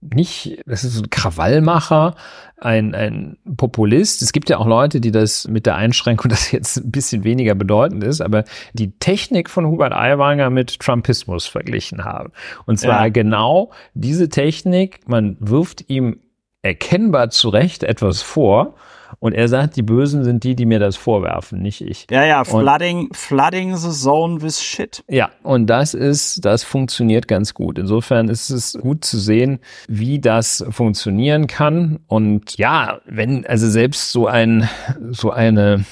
[0.00, 2.14] nicht, das ist ein Krawallmacher,
[2.58, 4.22] ein, ein Populist.
[4.22, 7.54] Es gibt ja auch Leute, die das mit der Einschränkung, das jetzt ein bisschen weniger
[7.54, 12.32] bedeutend ist, aber die Technik von Hubert Aiwanger mit Trumpismus verglichen haben.
[12.66, 13.08] Und zwar ja.
[13.08, 16.20] genau diese Technik, man wirft ihm
[16.62, 18.74] erkennbar zu Recht etwas vor
[19.20, 22.06] und er sagt, die Bösen sind die, die mir das vorwerfen, nicht ich.
[22.10, 25.04] Ja, ja, flooding, und, flooding the zone with shit.
[25.08, 27.78] Ja, und das ist, das funktioniert ganz gut.
[27.78, 32.00] Insofern ist es gut zu sehen, wie das funktionieren kann.
[32.06, 34.68] Und ja, wenn, also selbst so ein,
[35.10, 35.84] so eine,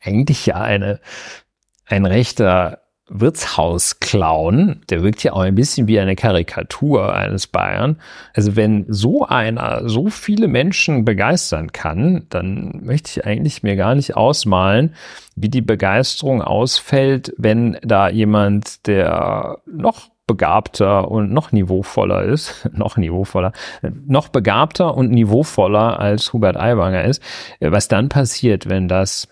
[0.00, 0.98] eigentlich ja eine,
[1.86, 7.98] ein rechter Wirtshausclown, der wirkt ja auch ein bisschen wie eine Karikatur eines Bayern.
[8.34, 13.94] Also wenn so einer so viele Menschen begeistern kann, dann möchte ich eigentlich mir gar
[13.94, 14.94] nicht ausmalen,
[15.36, 22.96] wie die Begeisterung ausfällt, wenn da jemand, der noch begabter und noch niveauvoller ist, noch
[22.96, 23.52] niveauvoller,
[24.06, 27.22] noch begabter und niveauvoller als Hubert Aiwanger ist,
[27.60, 29.28] was dann passiert, wenn das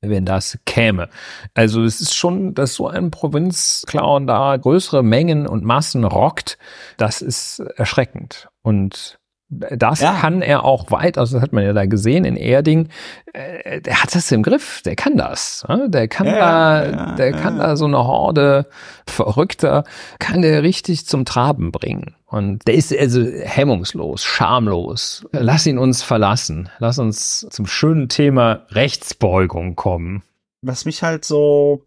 [0.00, 1.08] wenn das käme.
[1.54, 6.58] Also es ist schon, dass so ein Provinzclown da größere Mengen und Massen rockt,
[6.96, 8.48] das ist erschreckend.
[8.62, 9.19] Und
[9.50, 10.14] das ja.
[10.14, 12.88] kann er auch weit, also das hat man ja da gesehen in Erding,
[13.32, 15.64] äh, der hat das im Griff, der kann das.
[15.68, 15.90] Ne?
[15.90, 18.66] Der kann ja, da, ja, der kann da so eine Horde
[19.06, 19.84] Verrückter,
[20.20, 22.14] kann der richtig zum Traben bringen.
[22.26, 25.26] Und der ist also hemmungslos, schamlos.
[25.32, 26.68] Lass ihn uns verlassen.
[26.78, 30.22] Lass uns zum schönen Thema Rechtsbeugung kommen.
[30.62, 31.84] Was mich halt so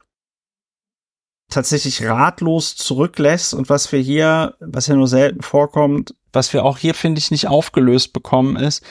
[1.49, 6.77] tatsächlich ratlos zurücklässt und was wir hier, was ja nur selten vorkommt, was wir auch
[6.77, 8.84] hier, finde ich, nicht aufgelöst bekommen, ist,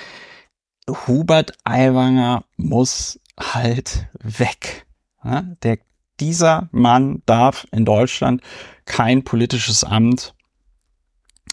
[0.88, 4.86] Hubert Aiwanger muss halt weg.
[5.24, 5.78] Ja, der,
[6.20, 8.42] dieser Mann darf in Deutschland
[8.84, 10.34] kein politisches Amt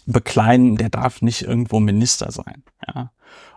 [0.05, 2.63] bekleiden, der darf nicht irgendwo Minister sein.
[2.87, 3.11] Ja.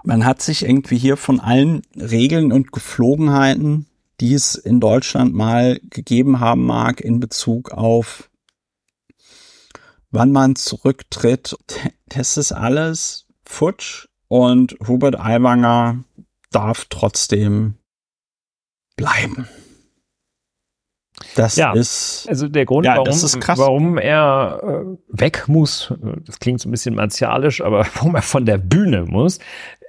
[0.05, 3.87] Man hat sich irgendwie hier von allen Regeln und Geflogenheiten,
[4.21, 8.31] die es in Deutschland mal gegeben haben mag in Bezug auf
[10.13, 11.57] wann man zurücktritt,
[12.07, 16.05] das ist alles futsch und Hubert Aiwanger
[16.51, 17.75] darf trotzdem
[18.97, 19.49] bleiben.
[21.35, 25.93] Das ja, ist also der Grund, ja, warum, warum er äh, weg muss.
[26.27, 29.39] Das klingt so ein bisschen martialisch, aber warum er von der Bühne muss,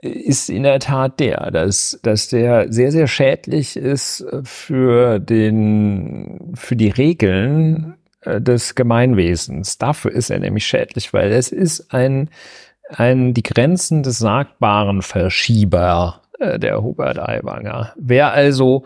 [0.02, 6.76] ist in der Tat der, dass, dass der sehr, sehr schädlich ist für den, für
[6.76, 7.96] die Regeln
[8.26, 9.78] des Gemeinwesens.
[9.78, 12.30] Dafür ist er nämlich schädlich, weil es ist ein,
[12.90, 17.94] ein die Grenzen des Sagbaren Verschieber, äh, der Hubert Aiwanger.
[17.96, 18.84] Wer also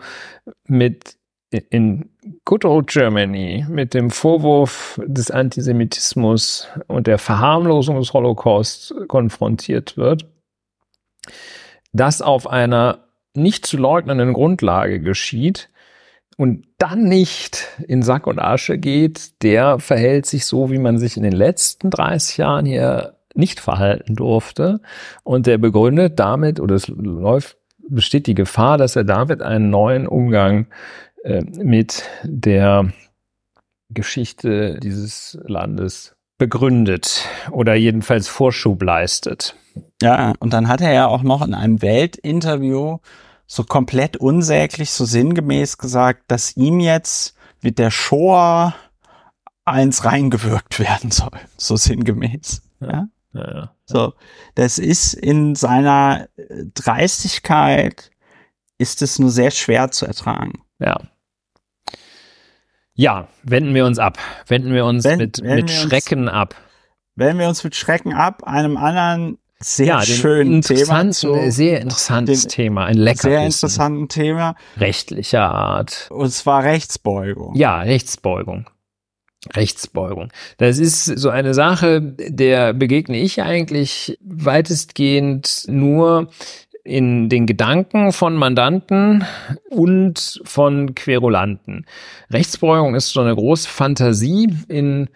[0.66, 1.16] mit
[1.50, 2.10] in
[2.44, 10.26] Good Old Germany mit dem Vorwurf des Antisemitismus und der Verharmlosung des Holocaust konfrontiert wird,
[11.92, 12.98] das auf einer
[13.34, 15.70] nicht zu leugnenden Grundlage geschieht,
[16.38, 21.16] und dann nicht in Sack und Asche geht, der verhält sich so, wie man sich
[21.16, 24.80] in den letzten 30 Jahren hier nicht verhalten durfte.
[25.24, 27.56] Und der begründet damit, oder es läuft,
[27.88, 30.68] besteht die Gefahr, dass er damit einen neuen Umgang
[31.24, 32.92] äh, mit der
[33.90, 39.56] Geschichte dieses Landes begründet oder jedenfalls Vorschub leistet.
[40.00, 42.98] Ja, und dann hat er ja auch noch in einem Weltinterview
[43.48, 48.74] so komplett unsäglich, so sinngemäß gesagt, dass ihm jetzt mit der Shoah
[49.64, 51.32] eins reingewirkt werden soll.
[51.56, 52.62] So sinngemäß.
[52.80, 53.08] Ja.
[53.32, 53.74] ja, ja.
[53.86, 54.12] So,
[54.54, 56.28] das ist in seiner
[56.74, 58.10] Dreistigkeit
[58.76, 60.62] ist es nur sehr schwer zu ertragen.
[60.78, 61.00] Ja.
[62.94, 64.18] Ja, wenden wir uns ab.
[64.46, 66.54] Wenden wir uns Wend, mit, mit Schrecken uns, ab.
[67.16, 71.10] Wenden wir uns mit Schrecken ab, einem anderen sehr ja, schönen Thema.
[71.10, 73.22] Zu, sehr interessantes Thema, ein leckeres.
[73.22, 74.54] Sehr interessanten Thema.
[74.76, 76.08] Rechtlicher Art.
[76.10, 77.54] Und zwar Rechtsbeugung.
[77.56, 78.68] Ja, Rechtsbeugung.
[79.54, 80.30] Rechtsbeugung.
[80.58, 86.28] Das ist so eine Sache, der begegne ich eigentlich weitestgehend nur
[86.84, 89.24] in den Gedanken von Mandanten
[89.70, 91.86] und von Querulanten.
[92.30, 95.08] Rechtsbeugung ist so eine große Fantasie in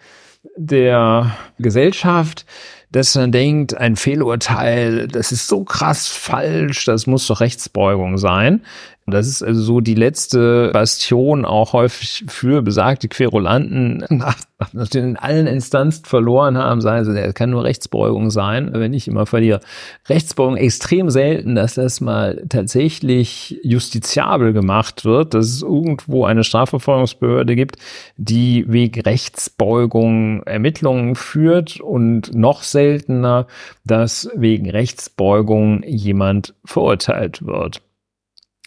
[0.55, 2.45] der Gesellschaft,
[2.93, 8.61] dass man denkt, ein Fehlurteil, das ist so krass falsch, das muss doch Rechtsbeugung sein.
[9.05, 14.37] Das ist also so die letzte Bastion auch häufig für besagte Querulanten, nach,
[14.71, 19.09] nachdem in allen Instanzen verloren haben, sagen sie, es kann nur Rechtsbeugung sein, wenn ich
[19.09, 19.59] immer verliere.
[20.07, 27.55] Rechtsbeugung extrem selten, dass das mal tatsächlich justiziabel gemacht wird, dass es irgendwo eine Strafverfolgungsbehörde
[27.55, 27.75] gibt,
[28.15, 33.47] die wegen Rechtsbeugung Ermittlungen führt und noch seltener,
[33.83, 37.81] dass wegen Rechtsbeugung jemand verurteilt wird.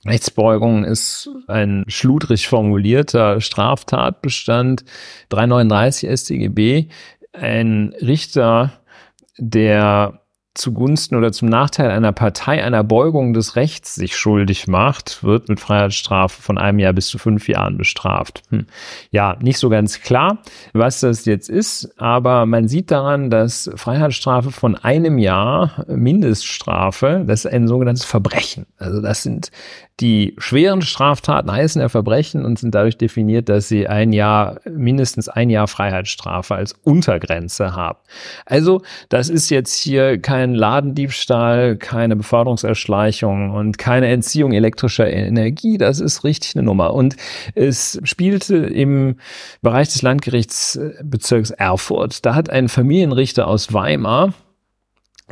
[0.08, 4.84] Rechtsbeugung ist ein schludrig formulierter Straftatbestand
[5.28, 6.86] 339 StGB.
[7.32, 8.72] Ein Richter,
[9.38, 10.20] der
[10.58, 15.60] zugunsten oder zum Nachteil einer Partei einer Beugung des Rechts sich schuldig macht, wird mit
[15.60, 18.42] Freiheitsstrafe von einem Jahr bis zu fünf Jahren bestraft.
[18.50, 18.66] Hm.
[19.10, 20.38] Ja, nicht so ganz klar,
[20.72, 27.44] was das jetzt ist, aber man sieht daran, dass Freiheitsstrafe von einem Jahr Mindeststrafe, das
[27.44, 28.66] ist ein sogenanntes Verbrechen.
[28.78, 29.50] Also das sind
[30.00, 35.30] die schweren Straftaten heißen ja Verbrechen und sind dadurch definiert, dass sie ein Jahr, mindestens
[35.30, 37.98] ein Jahr Freiheitsstrafe als Untergrenze haben.
[38.44, 45.78] Also, das ist jetzt hier kein Ladendiebstahl, keine Beförderungserschleichung und keine Entziehung elektrischer Energie.
[45.78, 46.94] Das ist richtig eine Nummer.
[46.94, 47.16] Und
[47.54, 49.16] es spielte im
[49.62, 52.24] Bereich des Landgerichtsbezirks Erfurt.
[52.24, 54.32] Da hat ein Familienrichter aus Weimar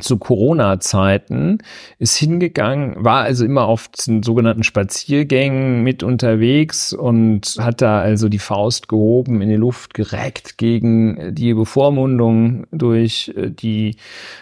[0.01, 1.59] zu Corona-Zeiten
[2.01, 8.29] ist hingegangen, war also immer auf den sogenannten Spaziergängen mit unterwegs und hat da also
[8.29, 13.97] die Faust gehoben, in die Luft gereckt gegen die Bevormundung durch äh, die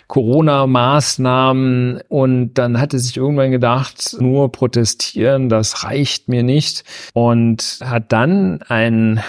[0.07, 2.00] Corona-Maßnahmen.
[2.09, 6.84] Und dann hatte sich irgendwann gedacht, nur protestieren, das reicht mir nicht.
[7.12, 9.20] Und hat dann ein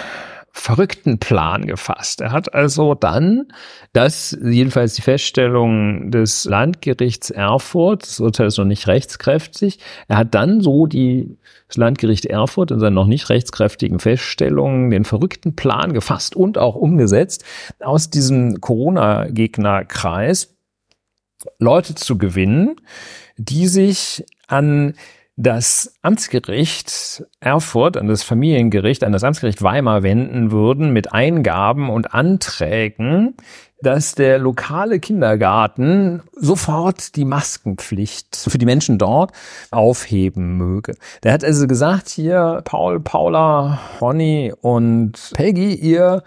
[0.56, 2.20] verrückten Plan gefasst.
[2.20, 3.48] Er hat also dann,
[3.92, 10.34] das jedenfalls die Feststellung des Landgerichts Erfurt, das Urteil ist noch nicht rechtskräftig, er hat
[10.34, 11.36] dann so die,
[11.66, 16.76] das Landgericht Erfurt in seinen noch nicht rechtskräftigen Feststellungen den verrückten Plan gefasst und auch
[16.76, 17.44] umgesetzt,
[17.80, 20.54] aus diesem Corona-Gegnerkreis
[21.58, 22.76] Leute zu gewinnen,
[23.36, 24.94] die sich an
[25.36, 32.14] das Amtsgericht Erfurt, an das Familiengericht, an das Amtsgericht Weimar wenden würden mit Eingaben und
[32.14, 33.34] Anträgen,
[33.82, 39.32] dass der lokale Kindergarten sofort die Maskenpflicht für die Menschen dort
[39.70, 40.94] aufheben möge.
[41.22, 46.22] Der hat also gesagt, hier Paul, Paula, Ronny und Peggy, ihr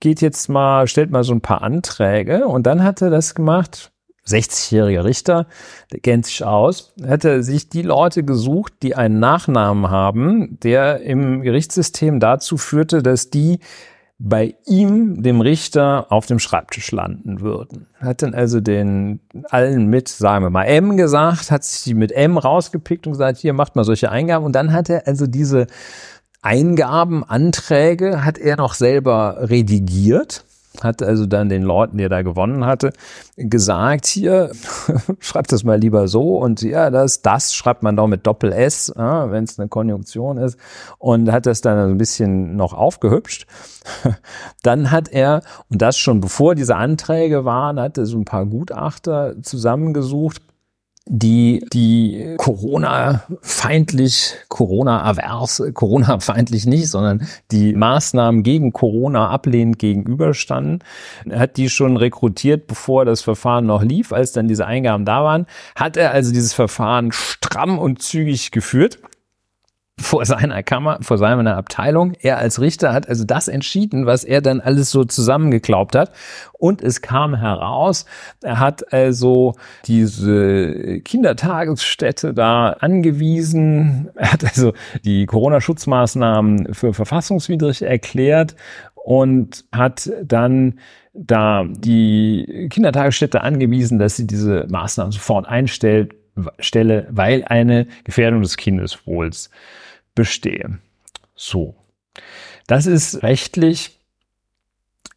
[0.00, 3.91] geht jetzt mal, stellt mal so ein paar Anträge und dann hat er das gemacht,
[4.26, 5.46] 60-jähriger Richter,
[5.92, 11.42] der kennt sich aus, hätte sich die Leute gesucht, die einen Nachnamen haben, der im
[11.42, 13.58] Gerichtssystem dazu führte, dass die
[14.24, 17.88] bei ihm, dem Richter, auf dem Schreibtisch landen würden.
[17.98, 19.18] Hat dann also den
[19.50, 23.38] allen mit, sagen wir mal, M gesagt, hat sich die mit M rausgepickt und gesagt,
[23.38, 24.46] hier macht mal solche Eingaben.
[24.46, 25.66] Und dann hat er also diese
[26.40, 30.44] Eingaben, Anträge, hat er noch selber redigiert
[30.80, 32.92] hat also dann den Leuten, die er da gewonnen hatte,
[33.36, 34.50] gesagt, hier,
[35.20, 39.30] schreibt das mal lieber so und ja, das, das schreibt man doch mit Doppel-S, ja,
[39.30, 40.58] wenn es eine Konjunktion ist
[40.98, 43.46] und hat das dann ein bisschen noch aufgehübscht.
[44.62, 48.46] Dann hat er, und das schon bevor diese Anträge waren, hat er so ein paar
[48.46, 50.40] Gutachter zusammengesucht,
[51.06, 60.84] die die Corona-feindlich, Corona-avers, Corona-feindlich nicht, sondern die Maßnahmen gegen Corona ablehnend gegenüberstanden.
[61.28, 65.24] Er hat die schon rekrutiert, bevor das Verfahren noch lief, als dann diese Eingaben da
[65.24, 68.98] waren, hat er also dieses Verfahren stramm und zügig geführt
[70.02, 72.12] vor seiner Kammer, vor seiner Abteilung.
[72.20, 76.12] Er als Richter hat also das entschieden, was er dann alles so zusammengeklaubt hat.
[76.52, 78.04] Und es kam heraus,
[78.42, 79.54] er hat also
[79.86, 84.10] diese Kindertagesstätte da angewiesen.
[84.14, 84.72] Er hat also
[85.04, 88.54] die Corona-Schutzmaßnahmen für verfassungswidrig erklärt
[88.94, 90.78] und hat dann
[91.14, 96.14] da die Kindertagesstätte angewiesen, dass sie diese Maßnahmen sofort einstellt,
[96.58, 99.50] stelle, weil eine Gefährdung des Kindeswohls
[100.14, 100.78] bestehe.
[101.34, 101.76] So.
[102.66, 103.98] Das ist rechtlich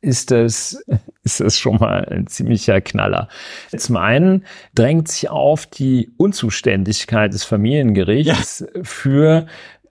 [0.02, 0.84] ist das,
[1.24, 3.28] ist das schon mal ein ziemlicher Knaller.
[3.76, 8.84] Zum einen drängt sich auf die Unzuständigkeit des Familiengerichts ja.
[8.84, 9.48] für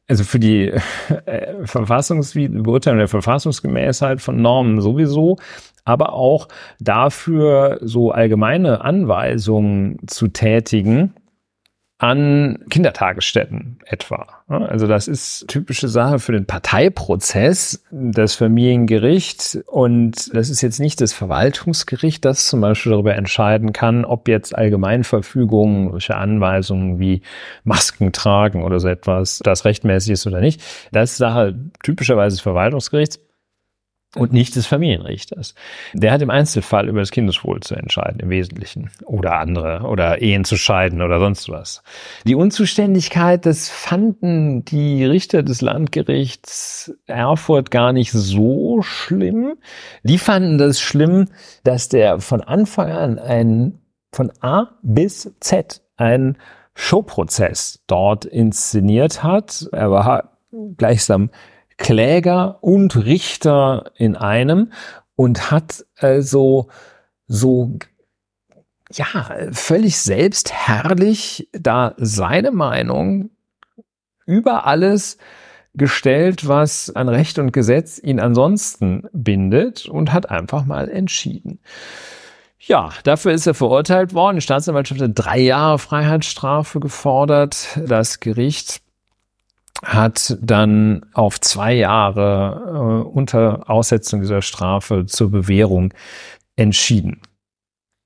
[0.07, 0.71] also für die
[1.27, 5.39] äh, Verfassungsbeurteilung der Verfassungsgemäßheit von Normen sowieso,
[5.85, 6.49] aber auch
[6.79, 11.15] dafür so allgemeine Anweisungen zu tätigen,
[11.99, 14.27] an Kindertagesstätten etwa.
[14.49, 19.61] Also das ist typische Sache für den Parteiprozess, das Familiengericht.
[19.67, 24.57] Und das ist jetzt nicht das Verwaltungsgericht, das zum Beispiel darüber entscheiden kann, ob jetzt
[24.57, 27.23] Allgemeinverfügungen, solche Anweisungen wie
[27.63, 30.61] Masken tragen oder so etwas, das rechtmäßig ist oder nicht.
[30.91, 33.21] Das ist Sache typischerweise des Verwaltungsgerichts
[34.15, 35.55] und nicht des Familienrichters.
[35.93, 38.91] Der hat im Einzelfall über das Kindeswohl zu entscheiden, im Wesentlichen.
[39.05, 41.83] Oder andere, oder Ehen zu scheiden oder sonst was.
[42.25, 49.55] Die Unzuständigkeit, das fanden die Richter des Landgerichts Erfurt gar nicht so schlimm.
[50.03, 51.27] Die fanden das schlimm,
[51.65, 53.79] dass der von Anfang an ein,
[54.13, 56.37] von A bis Z ein
[56.75, 59.69] Showprozess dort inszeniert hat.
[59.73, 60.39] Er war
[60.77, 61.31] gleichsam
[61.77, 64.73] Kläger und Richter in einem
[65.17, 66.69] und hat also
[67.27, 67.79] so
[68.93, 69.07] ja,
[69.53, 73.31] völlig selbstherrlich da seine Meinung
[74.27, 75.19] über alles
[75.75, 81.59] gestellt, was an Recht und Gesetz ihn ansonsten bindet und hat einfach mal entschieden.
[82.61, 84.37] Ja, dafür ist er verurteilt worden.
[84.37, 87.79] Die Staatsanwaltschaft hat drei Jahre Freiheitsstrafe gefordert.
[87.87, 88.81] Das Gericht
[89.85, 95.93] hat dann auf zwei Jahre äh, unter Aussetzung dieser Strafe zur Bewährung
[96.57, 97.21] entschieden.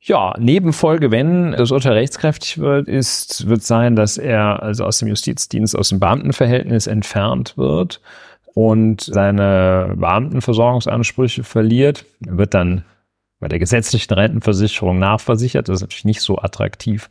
[0.01, 5.09] Ja, Nebenfolge, wenn das Urteil rechtskräftig wird, ist, wird sein, dass er also aus dem
[5.09, 8.01] Justizdienst, aus dem Beamtenverhältnis entfernt wird
[8.55, 12.05] und seine Beamtenversorgungsansprüche verliert.
[12.27, 12.85] Er wird dann
[13.41, 15.69] bei der gesetzlichen Rentenversicherung nachversichert.
[15.69, 17.09] Das ist natürlich nicht so attraktiv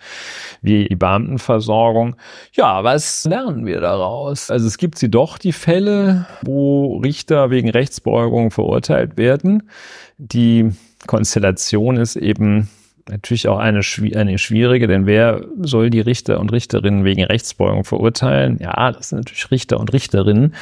[0.61, 2.15] wie die Beamtenversorgung.
[2.53, 4.51] Ja, was lernen wir daraus?
[4.51, 9.69] Also es gibt sie doch, die Fälle, wo Richter wegen Rechtsbeugung verurteilt werden.
[10.17, 10.71] Die
[11.05, 12.69] Konstellation ist eben
[13.10, 13.82] natürlich auch eine,
[14.16, 18.58] eine schwierige, denn wer soll die Richter und Richterinnen wegen Rechtsbeugung verurteilen?
[18.62, 20.55] Ja, das sind natürlich Richter und Richterinnen.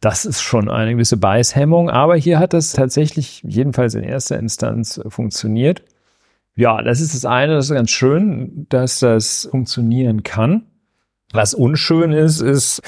[0.00, 5.00] Das ist schon eine gewisse Beißhemmung, aber hier hat das tatsächlich jedenfalls in erster Instanz
[5.08, 5.82] funktioniert.
[6.56, 10.62] Ja, das ist das eine, das ist ganz schön, dass das funktionieren kann.
[11.34, 12.80] Was unschön ist, ist,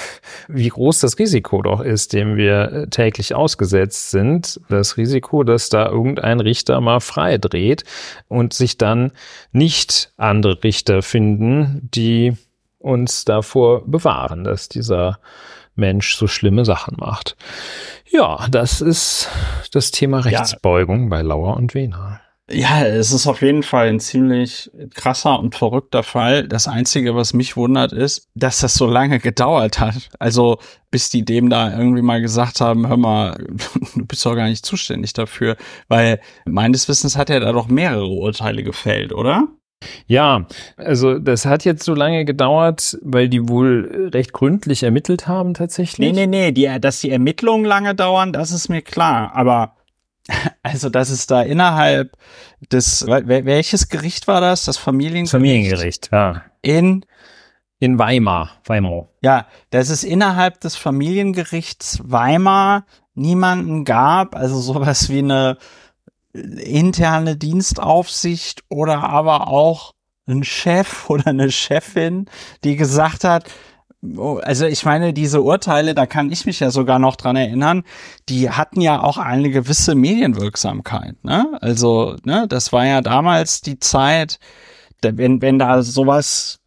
[0.47, 4.61] wie groß das Risiko doch ist, dem wir äh, täglich ausgesetzt sind.
[4.69, 7.83] Das Risiko, dass da irgendein Richter mal frei dreht
[8.29, 9.11] und sich dann
[9.51, 12.35] nicht andere Richter finden, die
[12.79, 15.19] uns davor bewahren, dass dieser
[15.75, 17.37] Mensch so schlimme Sachen macht.
[18.09, 19.29] Ja, das ist
[19.73, 21.09] das Thema Rechtsbeugung ja.
[21.09, 22.06] bei Lauer und Wehner.
[22.49, 26.47] Ja, es ist auf jeden Fall ein ziemlich krasser und verrückter Fall.
[26.47, 30.11] Das Einzige, was mich wundert, ist, dass das so lange gedauert hat.
[30.21, 30.59] Also
[30.93, 33.37] bis die dem da irgendwie mal gesagt haben, hör mal,
[33.95, 35.57] du bist doch gar nicht zuständig dafür.
[35.89, 39.49] Weil meines Wissens hat er da doch mehrere Urteile gefällt, oder?
[40.07, 45.53] Ja, also das hat jetzt so lange gedauert, weil die wohl recht gründlich ermittelt haben
[45.53, 46.13] tatsächlich.
[46.13, 49.33] Nee, nee, nee, die, dass die Ermittlungen lange dauern, das ist mir klar.
[49.35, 49.76] Aber
[50.62, 52.16] also, dass es da innerhalb
[52.72, 54.64] des, welches Gericht war das?
[54.64, 55.31] Das Familiengericht?
[55.31, 56.43] Familiengericht, ja.
[56.62, 57.05] In?
[57.79, 59.09] In Weimar, Weimar.
[59.22, 65.59] Ja, dass es innerhalb des Familiengerichts Weimar niemanden gab, also sowas wie eine
[66.33, 69.95] interne Dienstaufsicht oder aber auch
[70.27, 72.27] ein Chef oder eine Chefin,
[72.64, 73.45] die gesagt hat,
[74.43, 77.83] also ich meine, diese Urteile, da kann ich mich ja sogar noch dran erinnern,
[78.29, 81.23] die hatten ja auch eine gewisse Medienwirksamkeit.
[81.25, 81.59] Ne?
[81.61, 84.39] Also, ne, das war ja damals die Zeit,
[85.03, 86.61] wenn, wenn da sowas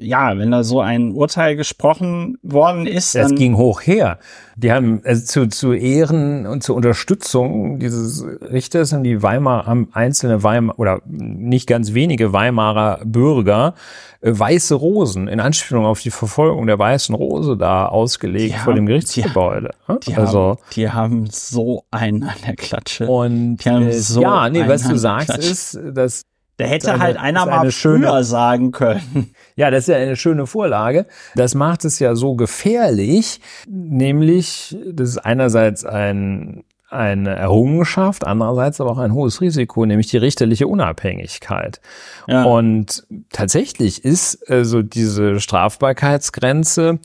[0.00, 3.14] ja, wenn da so ein Urteil gesprochen worden ist.
[3.14, 4.18] Es ging hoch her.
[4.56, 9.88] Die haben also zu, zu Ehren und zur Unterstützung dieses Richters haben die Weimar, haben
[9.92, 13.74] einzelne Weimar oder nicht ganz wenige Weimarer Bürger
[14.20, 18.86] äh, weiße Rosen in Anspielung auf die Verfolgung der weißen Rose da ausgelegt vor dem
[18.86, 19.70] Gerichtsgebäude.
[19.88, 23.06] Die, die also haben, die haben so einen an der Klatsche.
[23.06, 26.24] Und die haben so ja, nee, was du sagst ist, dass
[26.56, 29.34] da hätte eine, halt einer mal schöne, früher sagen können.
[29.56, 31.06] Ja, das ist ja eine schöne Vorlage.
[31.36, 38.90] Das macht es ja so gefährlich, nämlich, das ist einerseits ein, eine Errungenschaft, andererseits aber
[38.90, 41.80] auch ein hohes Risiko, nämlich die richterliche Unabhängigkeit.
[42.26, 42.42] Ja.
[42.42, 46.98] Und tatsächlich ist also diese Strafbarkeitsgrenze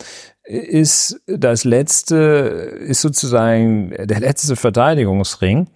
[0.44, 5.68] ist das letzte, ist sozusagen der letzte Verteidigungsring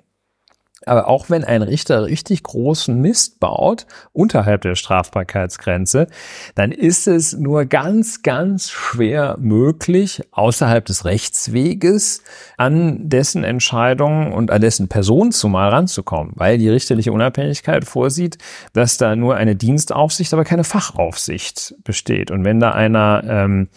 [0.85, 6.07] aber auch wenn ein Richter richtig großen Mist baut, unterhalb der Strafbarkeitsgrenze,
[6.55, 12.23] dann ist es nur ganz, ganz schwer möglich, außerhalb des Rechtsweges
[12.57, 18.37] an dessen Entscheidungen und an dessen Person zumal ranzukommen, weil die richterliche Unabhängigkeit vorsieht,
[18.73, 22.31] dass da nur eine Dienstaufsicht, aber keine Fachaufsicht besteht.
[22.31, 23.69] Und wenn da einer ähm,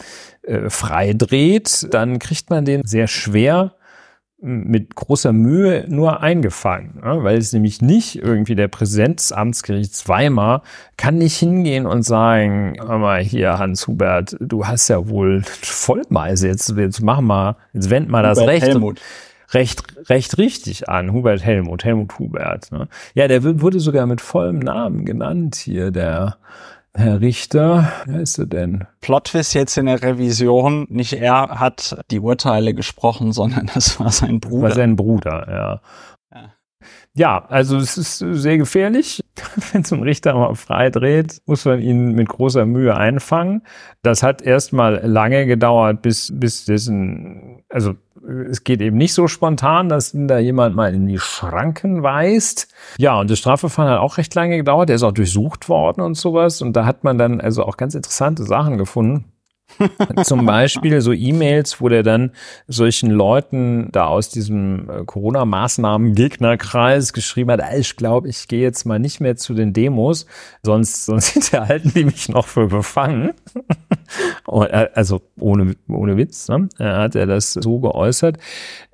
[0.43, 3.73] äh, frei dreht, dann kriegt man den sehr schwer
[4.39, 10.61] mit großer Mühe nur eingefangen, weil es nämlich nicht irgendwie der Präsident des Amtsgerichts Weimar
[10.95, 16.47] kann nicht hingehen und sagen, hör mal hier Hans Hubert, du hast ja wohl Vollmeise,
[16.47, 18.67] jetzt, jetzt mach mal, jetzt wend mal das Recht.
[18.67, 19.01] Helmut.
[19.53, 22.69] Recht, recht richtig an, Hubert Helmut, Helmut Hubert.
[22.71, 22.89] Ne?
[23.13, 26.37] Ja, der wurde sogar mit vollem Namen genannt hier, der
[26.97, 28.87] Herr Richter, wer ist er denn?
[29.01, 34.39] Plotwist jetzt in der Revision, nicht er hat die Urteile gesprochen, sondern das war sein
[34.39, 34.63] Bruder.
[34.63, 35.81] War sein Bruder, ja.
[36.33, 36.53] Ja,
[37.13, 39.23] ja also es ist sehr gefährlich.
[39.71, 43.61] Wenn so ein Richter mal frei dreht, muss man ihn mit großer Mühe einfangen.
[44.01, 47.95] Das hat erstmal lange gedauert, bis, bis dessen also
[48.49, 52.67] es geht eben nicht so spontan, dass da jemand mal in die Schranken weist.
[52.97, 54.89] Ja, und das Strafverfahren hat auch recht lange gedauert.
[54.89, 56.61] Der ist auch durchsucht worden und sowas.
[56.61, 59.25] Und da hat man dann also auch ganz interessante Sachen gefunden.
[60.23, 62.31] Zum Beispiel so E-Mails, wo der dann
[62.67, 68.97] solchen Leuten da aus diesem äh, Corona-Maßnahmen-Gegnerkreis geschrieben hat, ich glaube, ich gehe jetzt mal
[68.97, 70.25] nicht mehr zu den Demos,
[70.63, 73.33] sonst, sonst hinterhalten die mich noch für befangen.
[74.47, 76.69] Äh, also ohne, ohne Witz, ne?
[76.79, 78.37] hat er das so geäußert.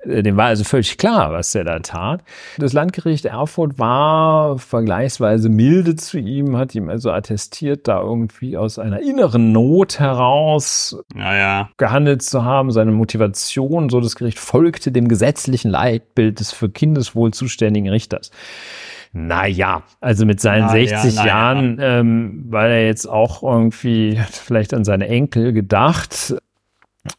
[0.00, 2.22] Äh, dem war also völlig klar, was er da tat.
[2.58, 8.78] Das Landgericht Erfurt war vergleichsweise milde zu ihm, hat ihm also attestiert, da irgendwie aus
[8.78, 11.70] einer inneren Not heraus naja.
[11.76, 17.32] gehandelt zu haben, seine Motivation, so das Gericht folgte dem gesetzlichen Leitbild des für Kindeswohl
[17.32, 18.30] zuständigen Richters.
[19.16, 22.00] Naja, also mit seinen na, 60 ja, Jahren, ja.
[22.00, 26.34] ähm, weil er jetzt auch irgendwie vielleicht an seine Enkel gedacht,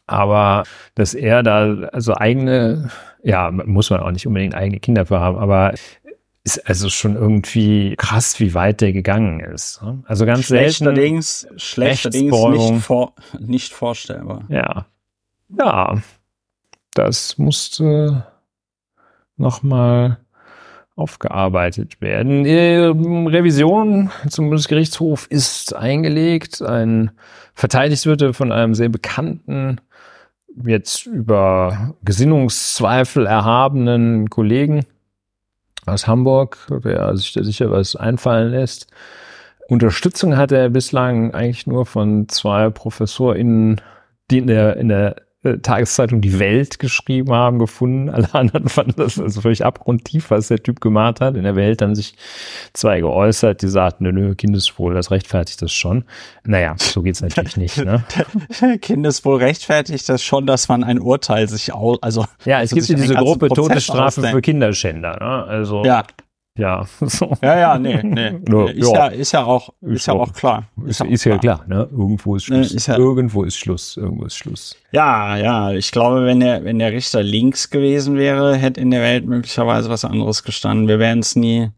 [0.06, 2.90] aber dass er da also eigene,
[3.22, 5.72] ja, muss man auch nicht unbedingt eigene Kinder für haben, aber
[6.44, 9.82] ist also schon irgendwie krass, wie weit der gegangen ist.
[9.82, 10.02] Ne?
[10.06, 11.58] Also ganz schlechterdings, selten.
[11.58, 14.44] Schlechterdings nicht, vor, nicht vorstellbar.
[14.50, 14.84] Ja.
[15.58, 15.96] Ja.
[16.92, 18.26] Das musste
[19.38, 20.18] nochmal
[20.96, 22.44] aufgearbeitet werden.
[22.44, 26.62] Die Revision zum Bundesgerichtshof ist eingelegt.
[26.62, 27.10] Ein
[27.54, 29.80] verteidigt wird von einem sehr bekannten,
[30.64, 34.86] jetzt über Gesinnungszweifel erhabenen Kollegen
[35.84, 38.90] aus Hamburg, der sich da sicher was einfallen lässt.
[39.68, 43.80] Unterstützung hat er bislang eigentlich nur von zwei ProfessorInnen,
[44.30, 48.08] die in der, in der äh, Tageszeitung Die Welt geschrieben haben, gefunden.
[48.08, 51.36] Alle anderen fanden das also völlig abgrundtief, was der Typ gemacht hat.
[51.36, 52.14] In der Welt haben sich
[52.72, 56.04] zwei geäußert, die sagten, nö, nö, Kindeswohl, das rechtfertigt das schon.
[56.44, 57.78] Naja, so geht's natürlich nicht.
[57.78, 58.04] Ne?
[58.80, 62.24] Kindeswohl rechtfertigt das schon, dass man ein Urteil sich aus, also.
[62.44, 65.18] Ja, es gibt diese Gruppe Todesstrafe für Kinderschänder.
[65.20, 65.44] Ne?
[65.44, 66.04] Also, ja,
[66.56, 67.36] ja, so.
[67.42, 68.30] Ja, ja, nee, nee.
[68.48, 68.94] Nur, ist, ja.
[68.94, 69.06] ja.
[69.08, 70.68] ist ja auch, ist, ist ja auch klar.
[70.86, 71.88] Ist, ist, ist ja klar, ne?
[71.90, 72.70] Irgendwo ist Schluss.
[72.70, 73.96] Nee, ist ja, irgendwo ist Schluss.
[73.96, 74.76] Irgendwo ist Schluss.
[74.92, 75.72] Ja, ja.
[75.72, 79.90] Ich glaube, wenn der, wenn der Richter links gewesen wäre, hätte in der Welt möglicherweise
[79.90, 80.88] was anderes gestanden.
[80.88, 81.70] Wir werden es nie,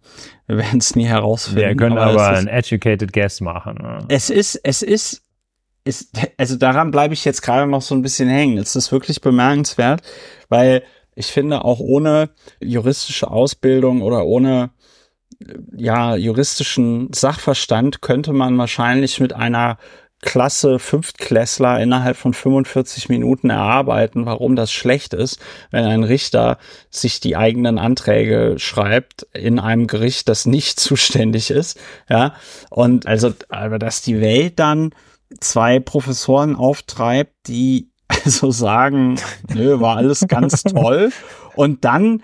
[0.46, 1.60] wir werden es nie herausfinden.
[1.60, 3.78] Wir können aber, aber ein educated guess machen.
[3.82, 3.98] Ne?
[4.08, 5.22] Es ist, es ist,
[5.84, 8.58] ist, also daran bleibe ich jetzt gerade noch so ein bisschen hängen.
[8.58, 10.02] Es ist wirklich bemerkenswert,
[10.48, 10.82] weil
[11.18, 14.70] ich finde, auch ohne juristische Ausbildung oder ohne
[15.76, 19.78] ja, juristischen Sachverstand könnte man wahrscheinlich mit einer
[20.20, 25.40] Klasse Fünftklässler innerhalb von 45 Minuten erarbeiten, warum das schlecht ist,
[25.70, 26.58] wenn ein Richter
[26.90, 31.80] sich die eigenen Anträge schreibt in einem Gericht, das nicht zuständig ist.
[32.08, 32.34] Ja,
[32.70, 34.90] und also, aber dass die Welt dann
[35.40, 41.12] zwei Professoren auftreibt, die also sagen, nö, war alles ganz toll.
[41.54, 42.22] Und dann,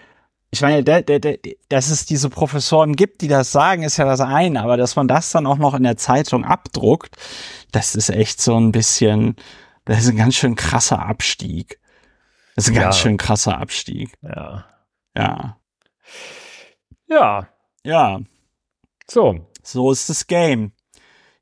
[0.50, 4.04] ich meine, der, der, der, dass es diese Professoren gibt, die das sagen, ist ja
[4.04, 7.16] das eine, aber dass man das dann auch noch in der Zeitung abdruckt,
[7.72, 9.36] das ist echt so ein bisschen,
[9.84, 11.78] das ist ein ganz schön krasser Abstieg.
[12.54, 12.82] Das ist ein ja.
[12.82, 14.12] ganz schön krasser Abstieg.
[14.22, 14.64] Ja.
[15.16, 15.58] Ja.
[17.08, 17.48] Ja.
[17.84, 18.20] Ja.
[19.08, 19.46] So.
[19.62, 20.72] So ist das Game.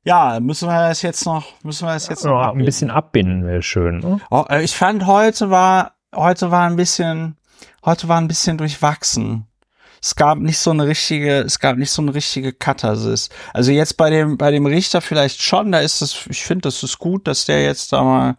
[0.03, 3.45] Ja, müssen wir das jetzt noch, müssen wir das jetzt noch ja, ein bisschen abbinden
[3.45, 3.99] wäre schön.
[3.99, 4.19] Ne?
[4.29, 7.37] Oh, äh, ich fand heute war, heute war ein bisschen,
[7.85, 9.47] heute war ein bisschen durchwachsen.
[10.01, 13.29] Es gab nicht so eine richtige, es gab nicht so eine richtige Katharsis.
[13.53, 16.83] Also jetzt bei dem, bei dem Richter vielleicht schon, da ist es, ich finde, das
[16.83, 18.35] ist gut, dass der jetzt da mal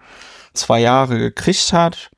[0.52, 2.10] zwei Jahre gekriegt hat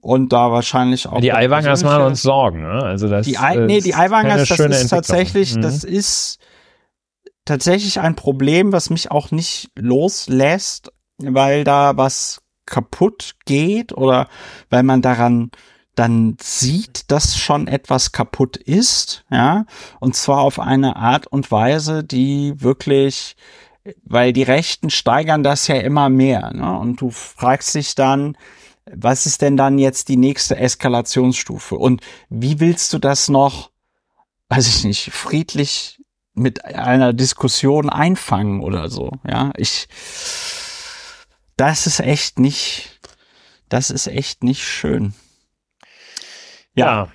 [0.00, 1.20] und da wahrscheinlich auch.
[1.20, 2.82] Die Eiwangers machen uns Sorgen, ne?
[2.82, 3.26] Also das.
[3.26, 5.60] Die Ei, nee, die Eiwangers, das ist tatsächlich, mhm.
[5.60, 6.38] das ist,
[7.50, 14.28] tatsächlich ein Problem, was mich auch nicht loslässt, weil da was kaputt geht oder
[14.68, 15.50] weil man daran
[15.96, 19.66] dann sieht, dass schon etwas kaputt ist, ja,
[19.98, 23.34] und zwar auf eine Art und Weise, die wirklich,
[24.04, 26.78] weil die Rechten steigern das ja immer mehr, ne?
[26.78, 28.36] und du fragst dich dann,
[28.86, 33.72] was ist denn dann jetzt die nächste Eskalationsstufe und wie willst du das noch,
[34.48, 35.99] weiß ich nicht, friedlich
[36.34, 39.10] mit einer Diskussion einfangen oder so.
[39.26, 39.88] Ja, ich,
[41.56, 43.00] das ist echt nicht,
[43.68, 45.14] das ist echt nicht schön.
[46.74, 46.86] Ja.
[46.86, 47.08] ja.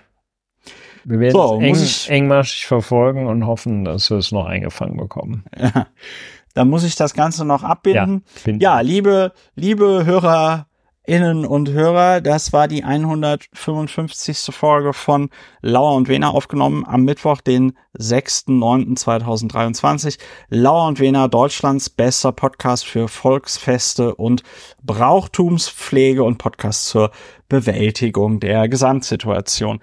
[1.03, 5.45] Wir werden so, es eng, engmaschig verfolgen und hoffen, dass wir es noch eingefangen bekommen.
[5.57, 5.87] Ja.
[6.55, 8.23] Dann muss ich das Ganze noch abbinden.
[8.45, 10.67] Ja, ja liebe, liebe Hörer
[11.07, 14.55] Innen und Hörer, das war die 155.
[14.55, 15.29] Folge von
[15.61, 20.17] Lauer und Wena aufgenommen am Mittwoch, den 6.9.2023.
[20.49, 24.41] Lauer und Wena, Deutschlands bester Podcast für Volksfeste und
[24.81, 27.11] Brauchtumspflege und Podcast zur
[27.49, 29.81] Bewältigung der Gesamtsituation.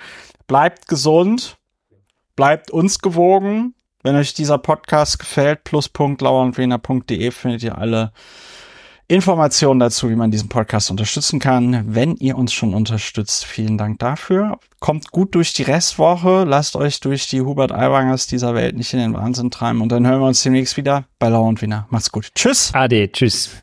[0.48, 1.56] Bleibt gesund,
[2.34, 3.76] bleibt uns gewogen.
[4.02, 8.10] Wenn euch dieser Podcast gefällt, plus.lauerundwena.de findet ihr alle
[9.08, 11.84] Informationen dazu, wie man diesen Podcast unterstützen kann.
[11.94, 14.58] Wenn ihr uns schon unterstützt, vielen Dank dafür.
[14.80, 16.44] Kommt gut durch die Restwoche.
[16.44, 19.80] Lasst euch durch die Hubert Aiwangers dieser Welt nicht in den Wahnsinn treiben.
[19.80, 21.86] Und dann hören wir uns demnächst wieder bei Lau und Wiener.
[21.90, 22.30] Macht's gut.
[22.34, 22.70] Tschüss.
[22.72, 23.10] Ade.
[23.12, 23.60] Tschüss.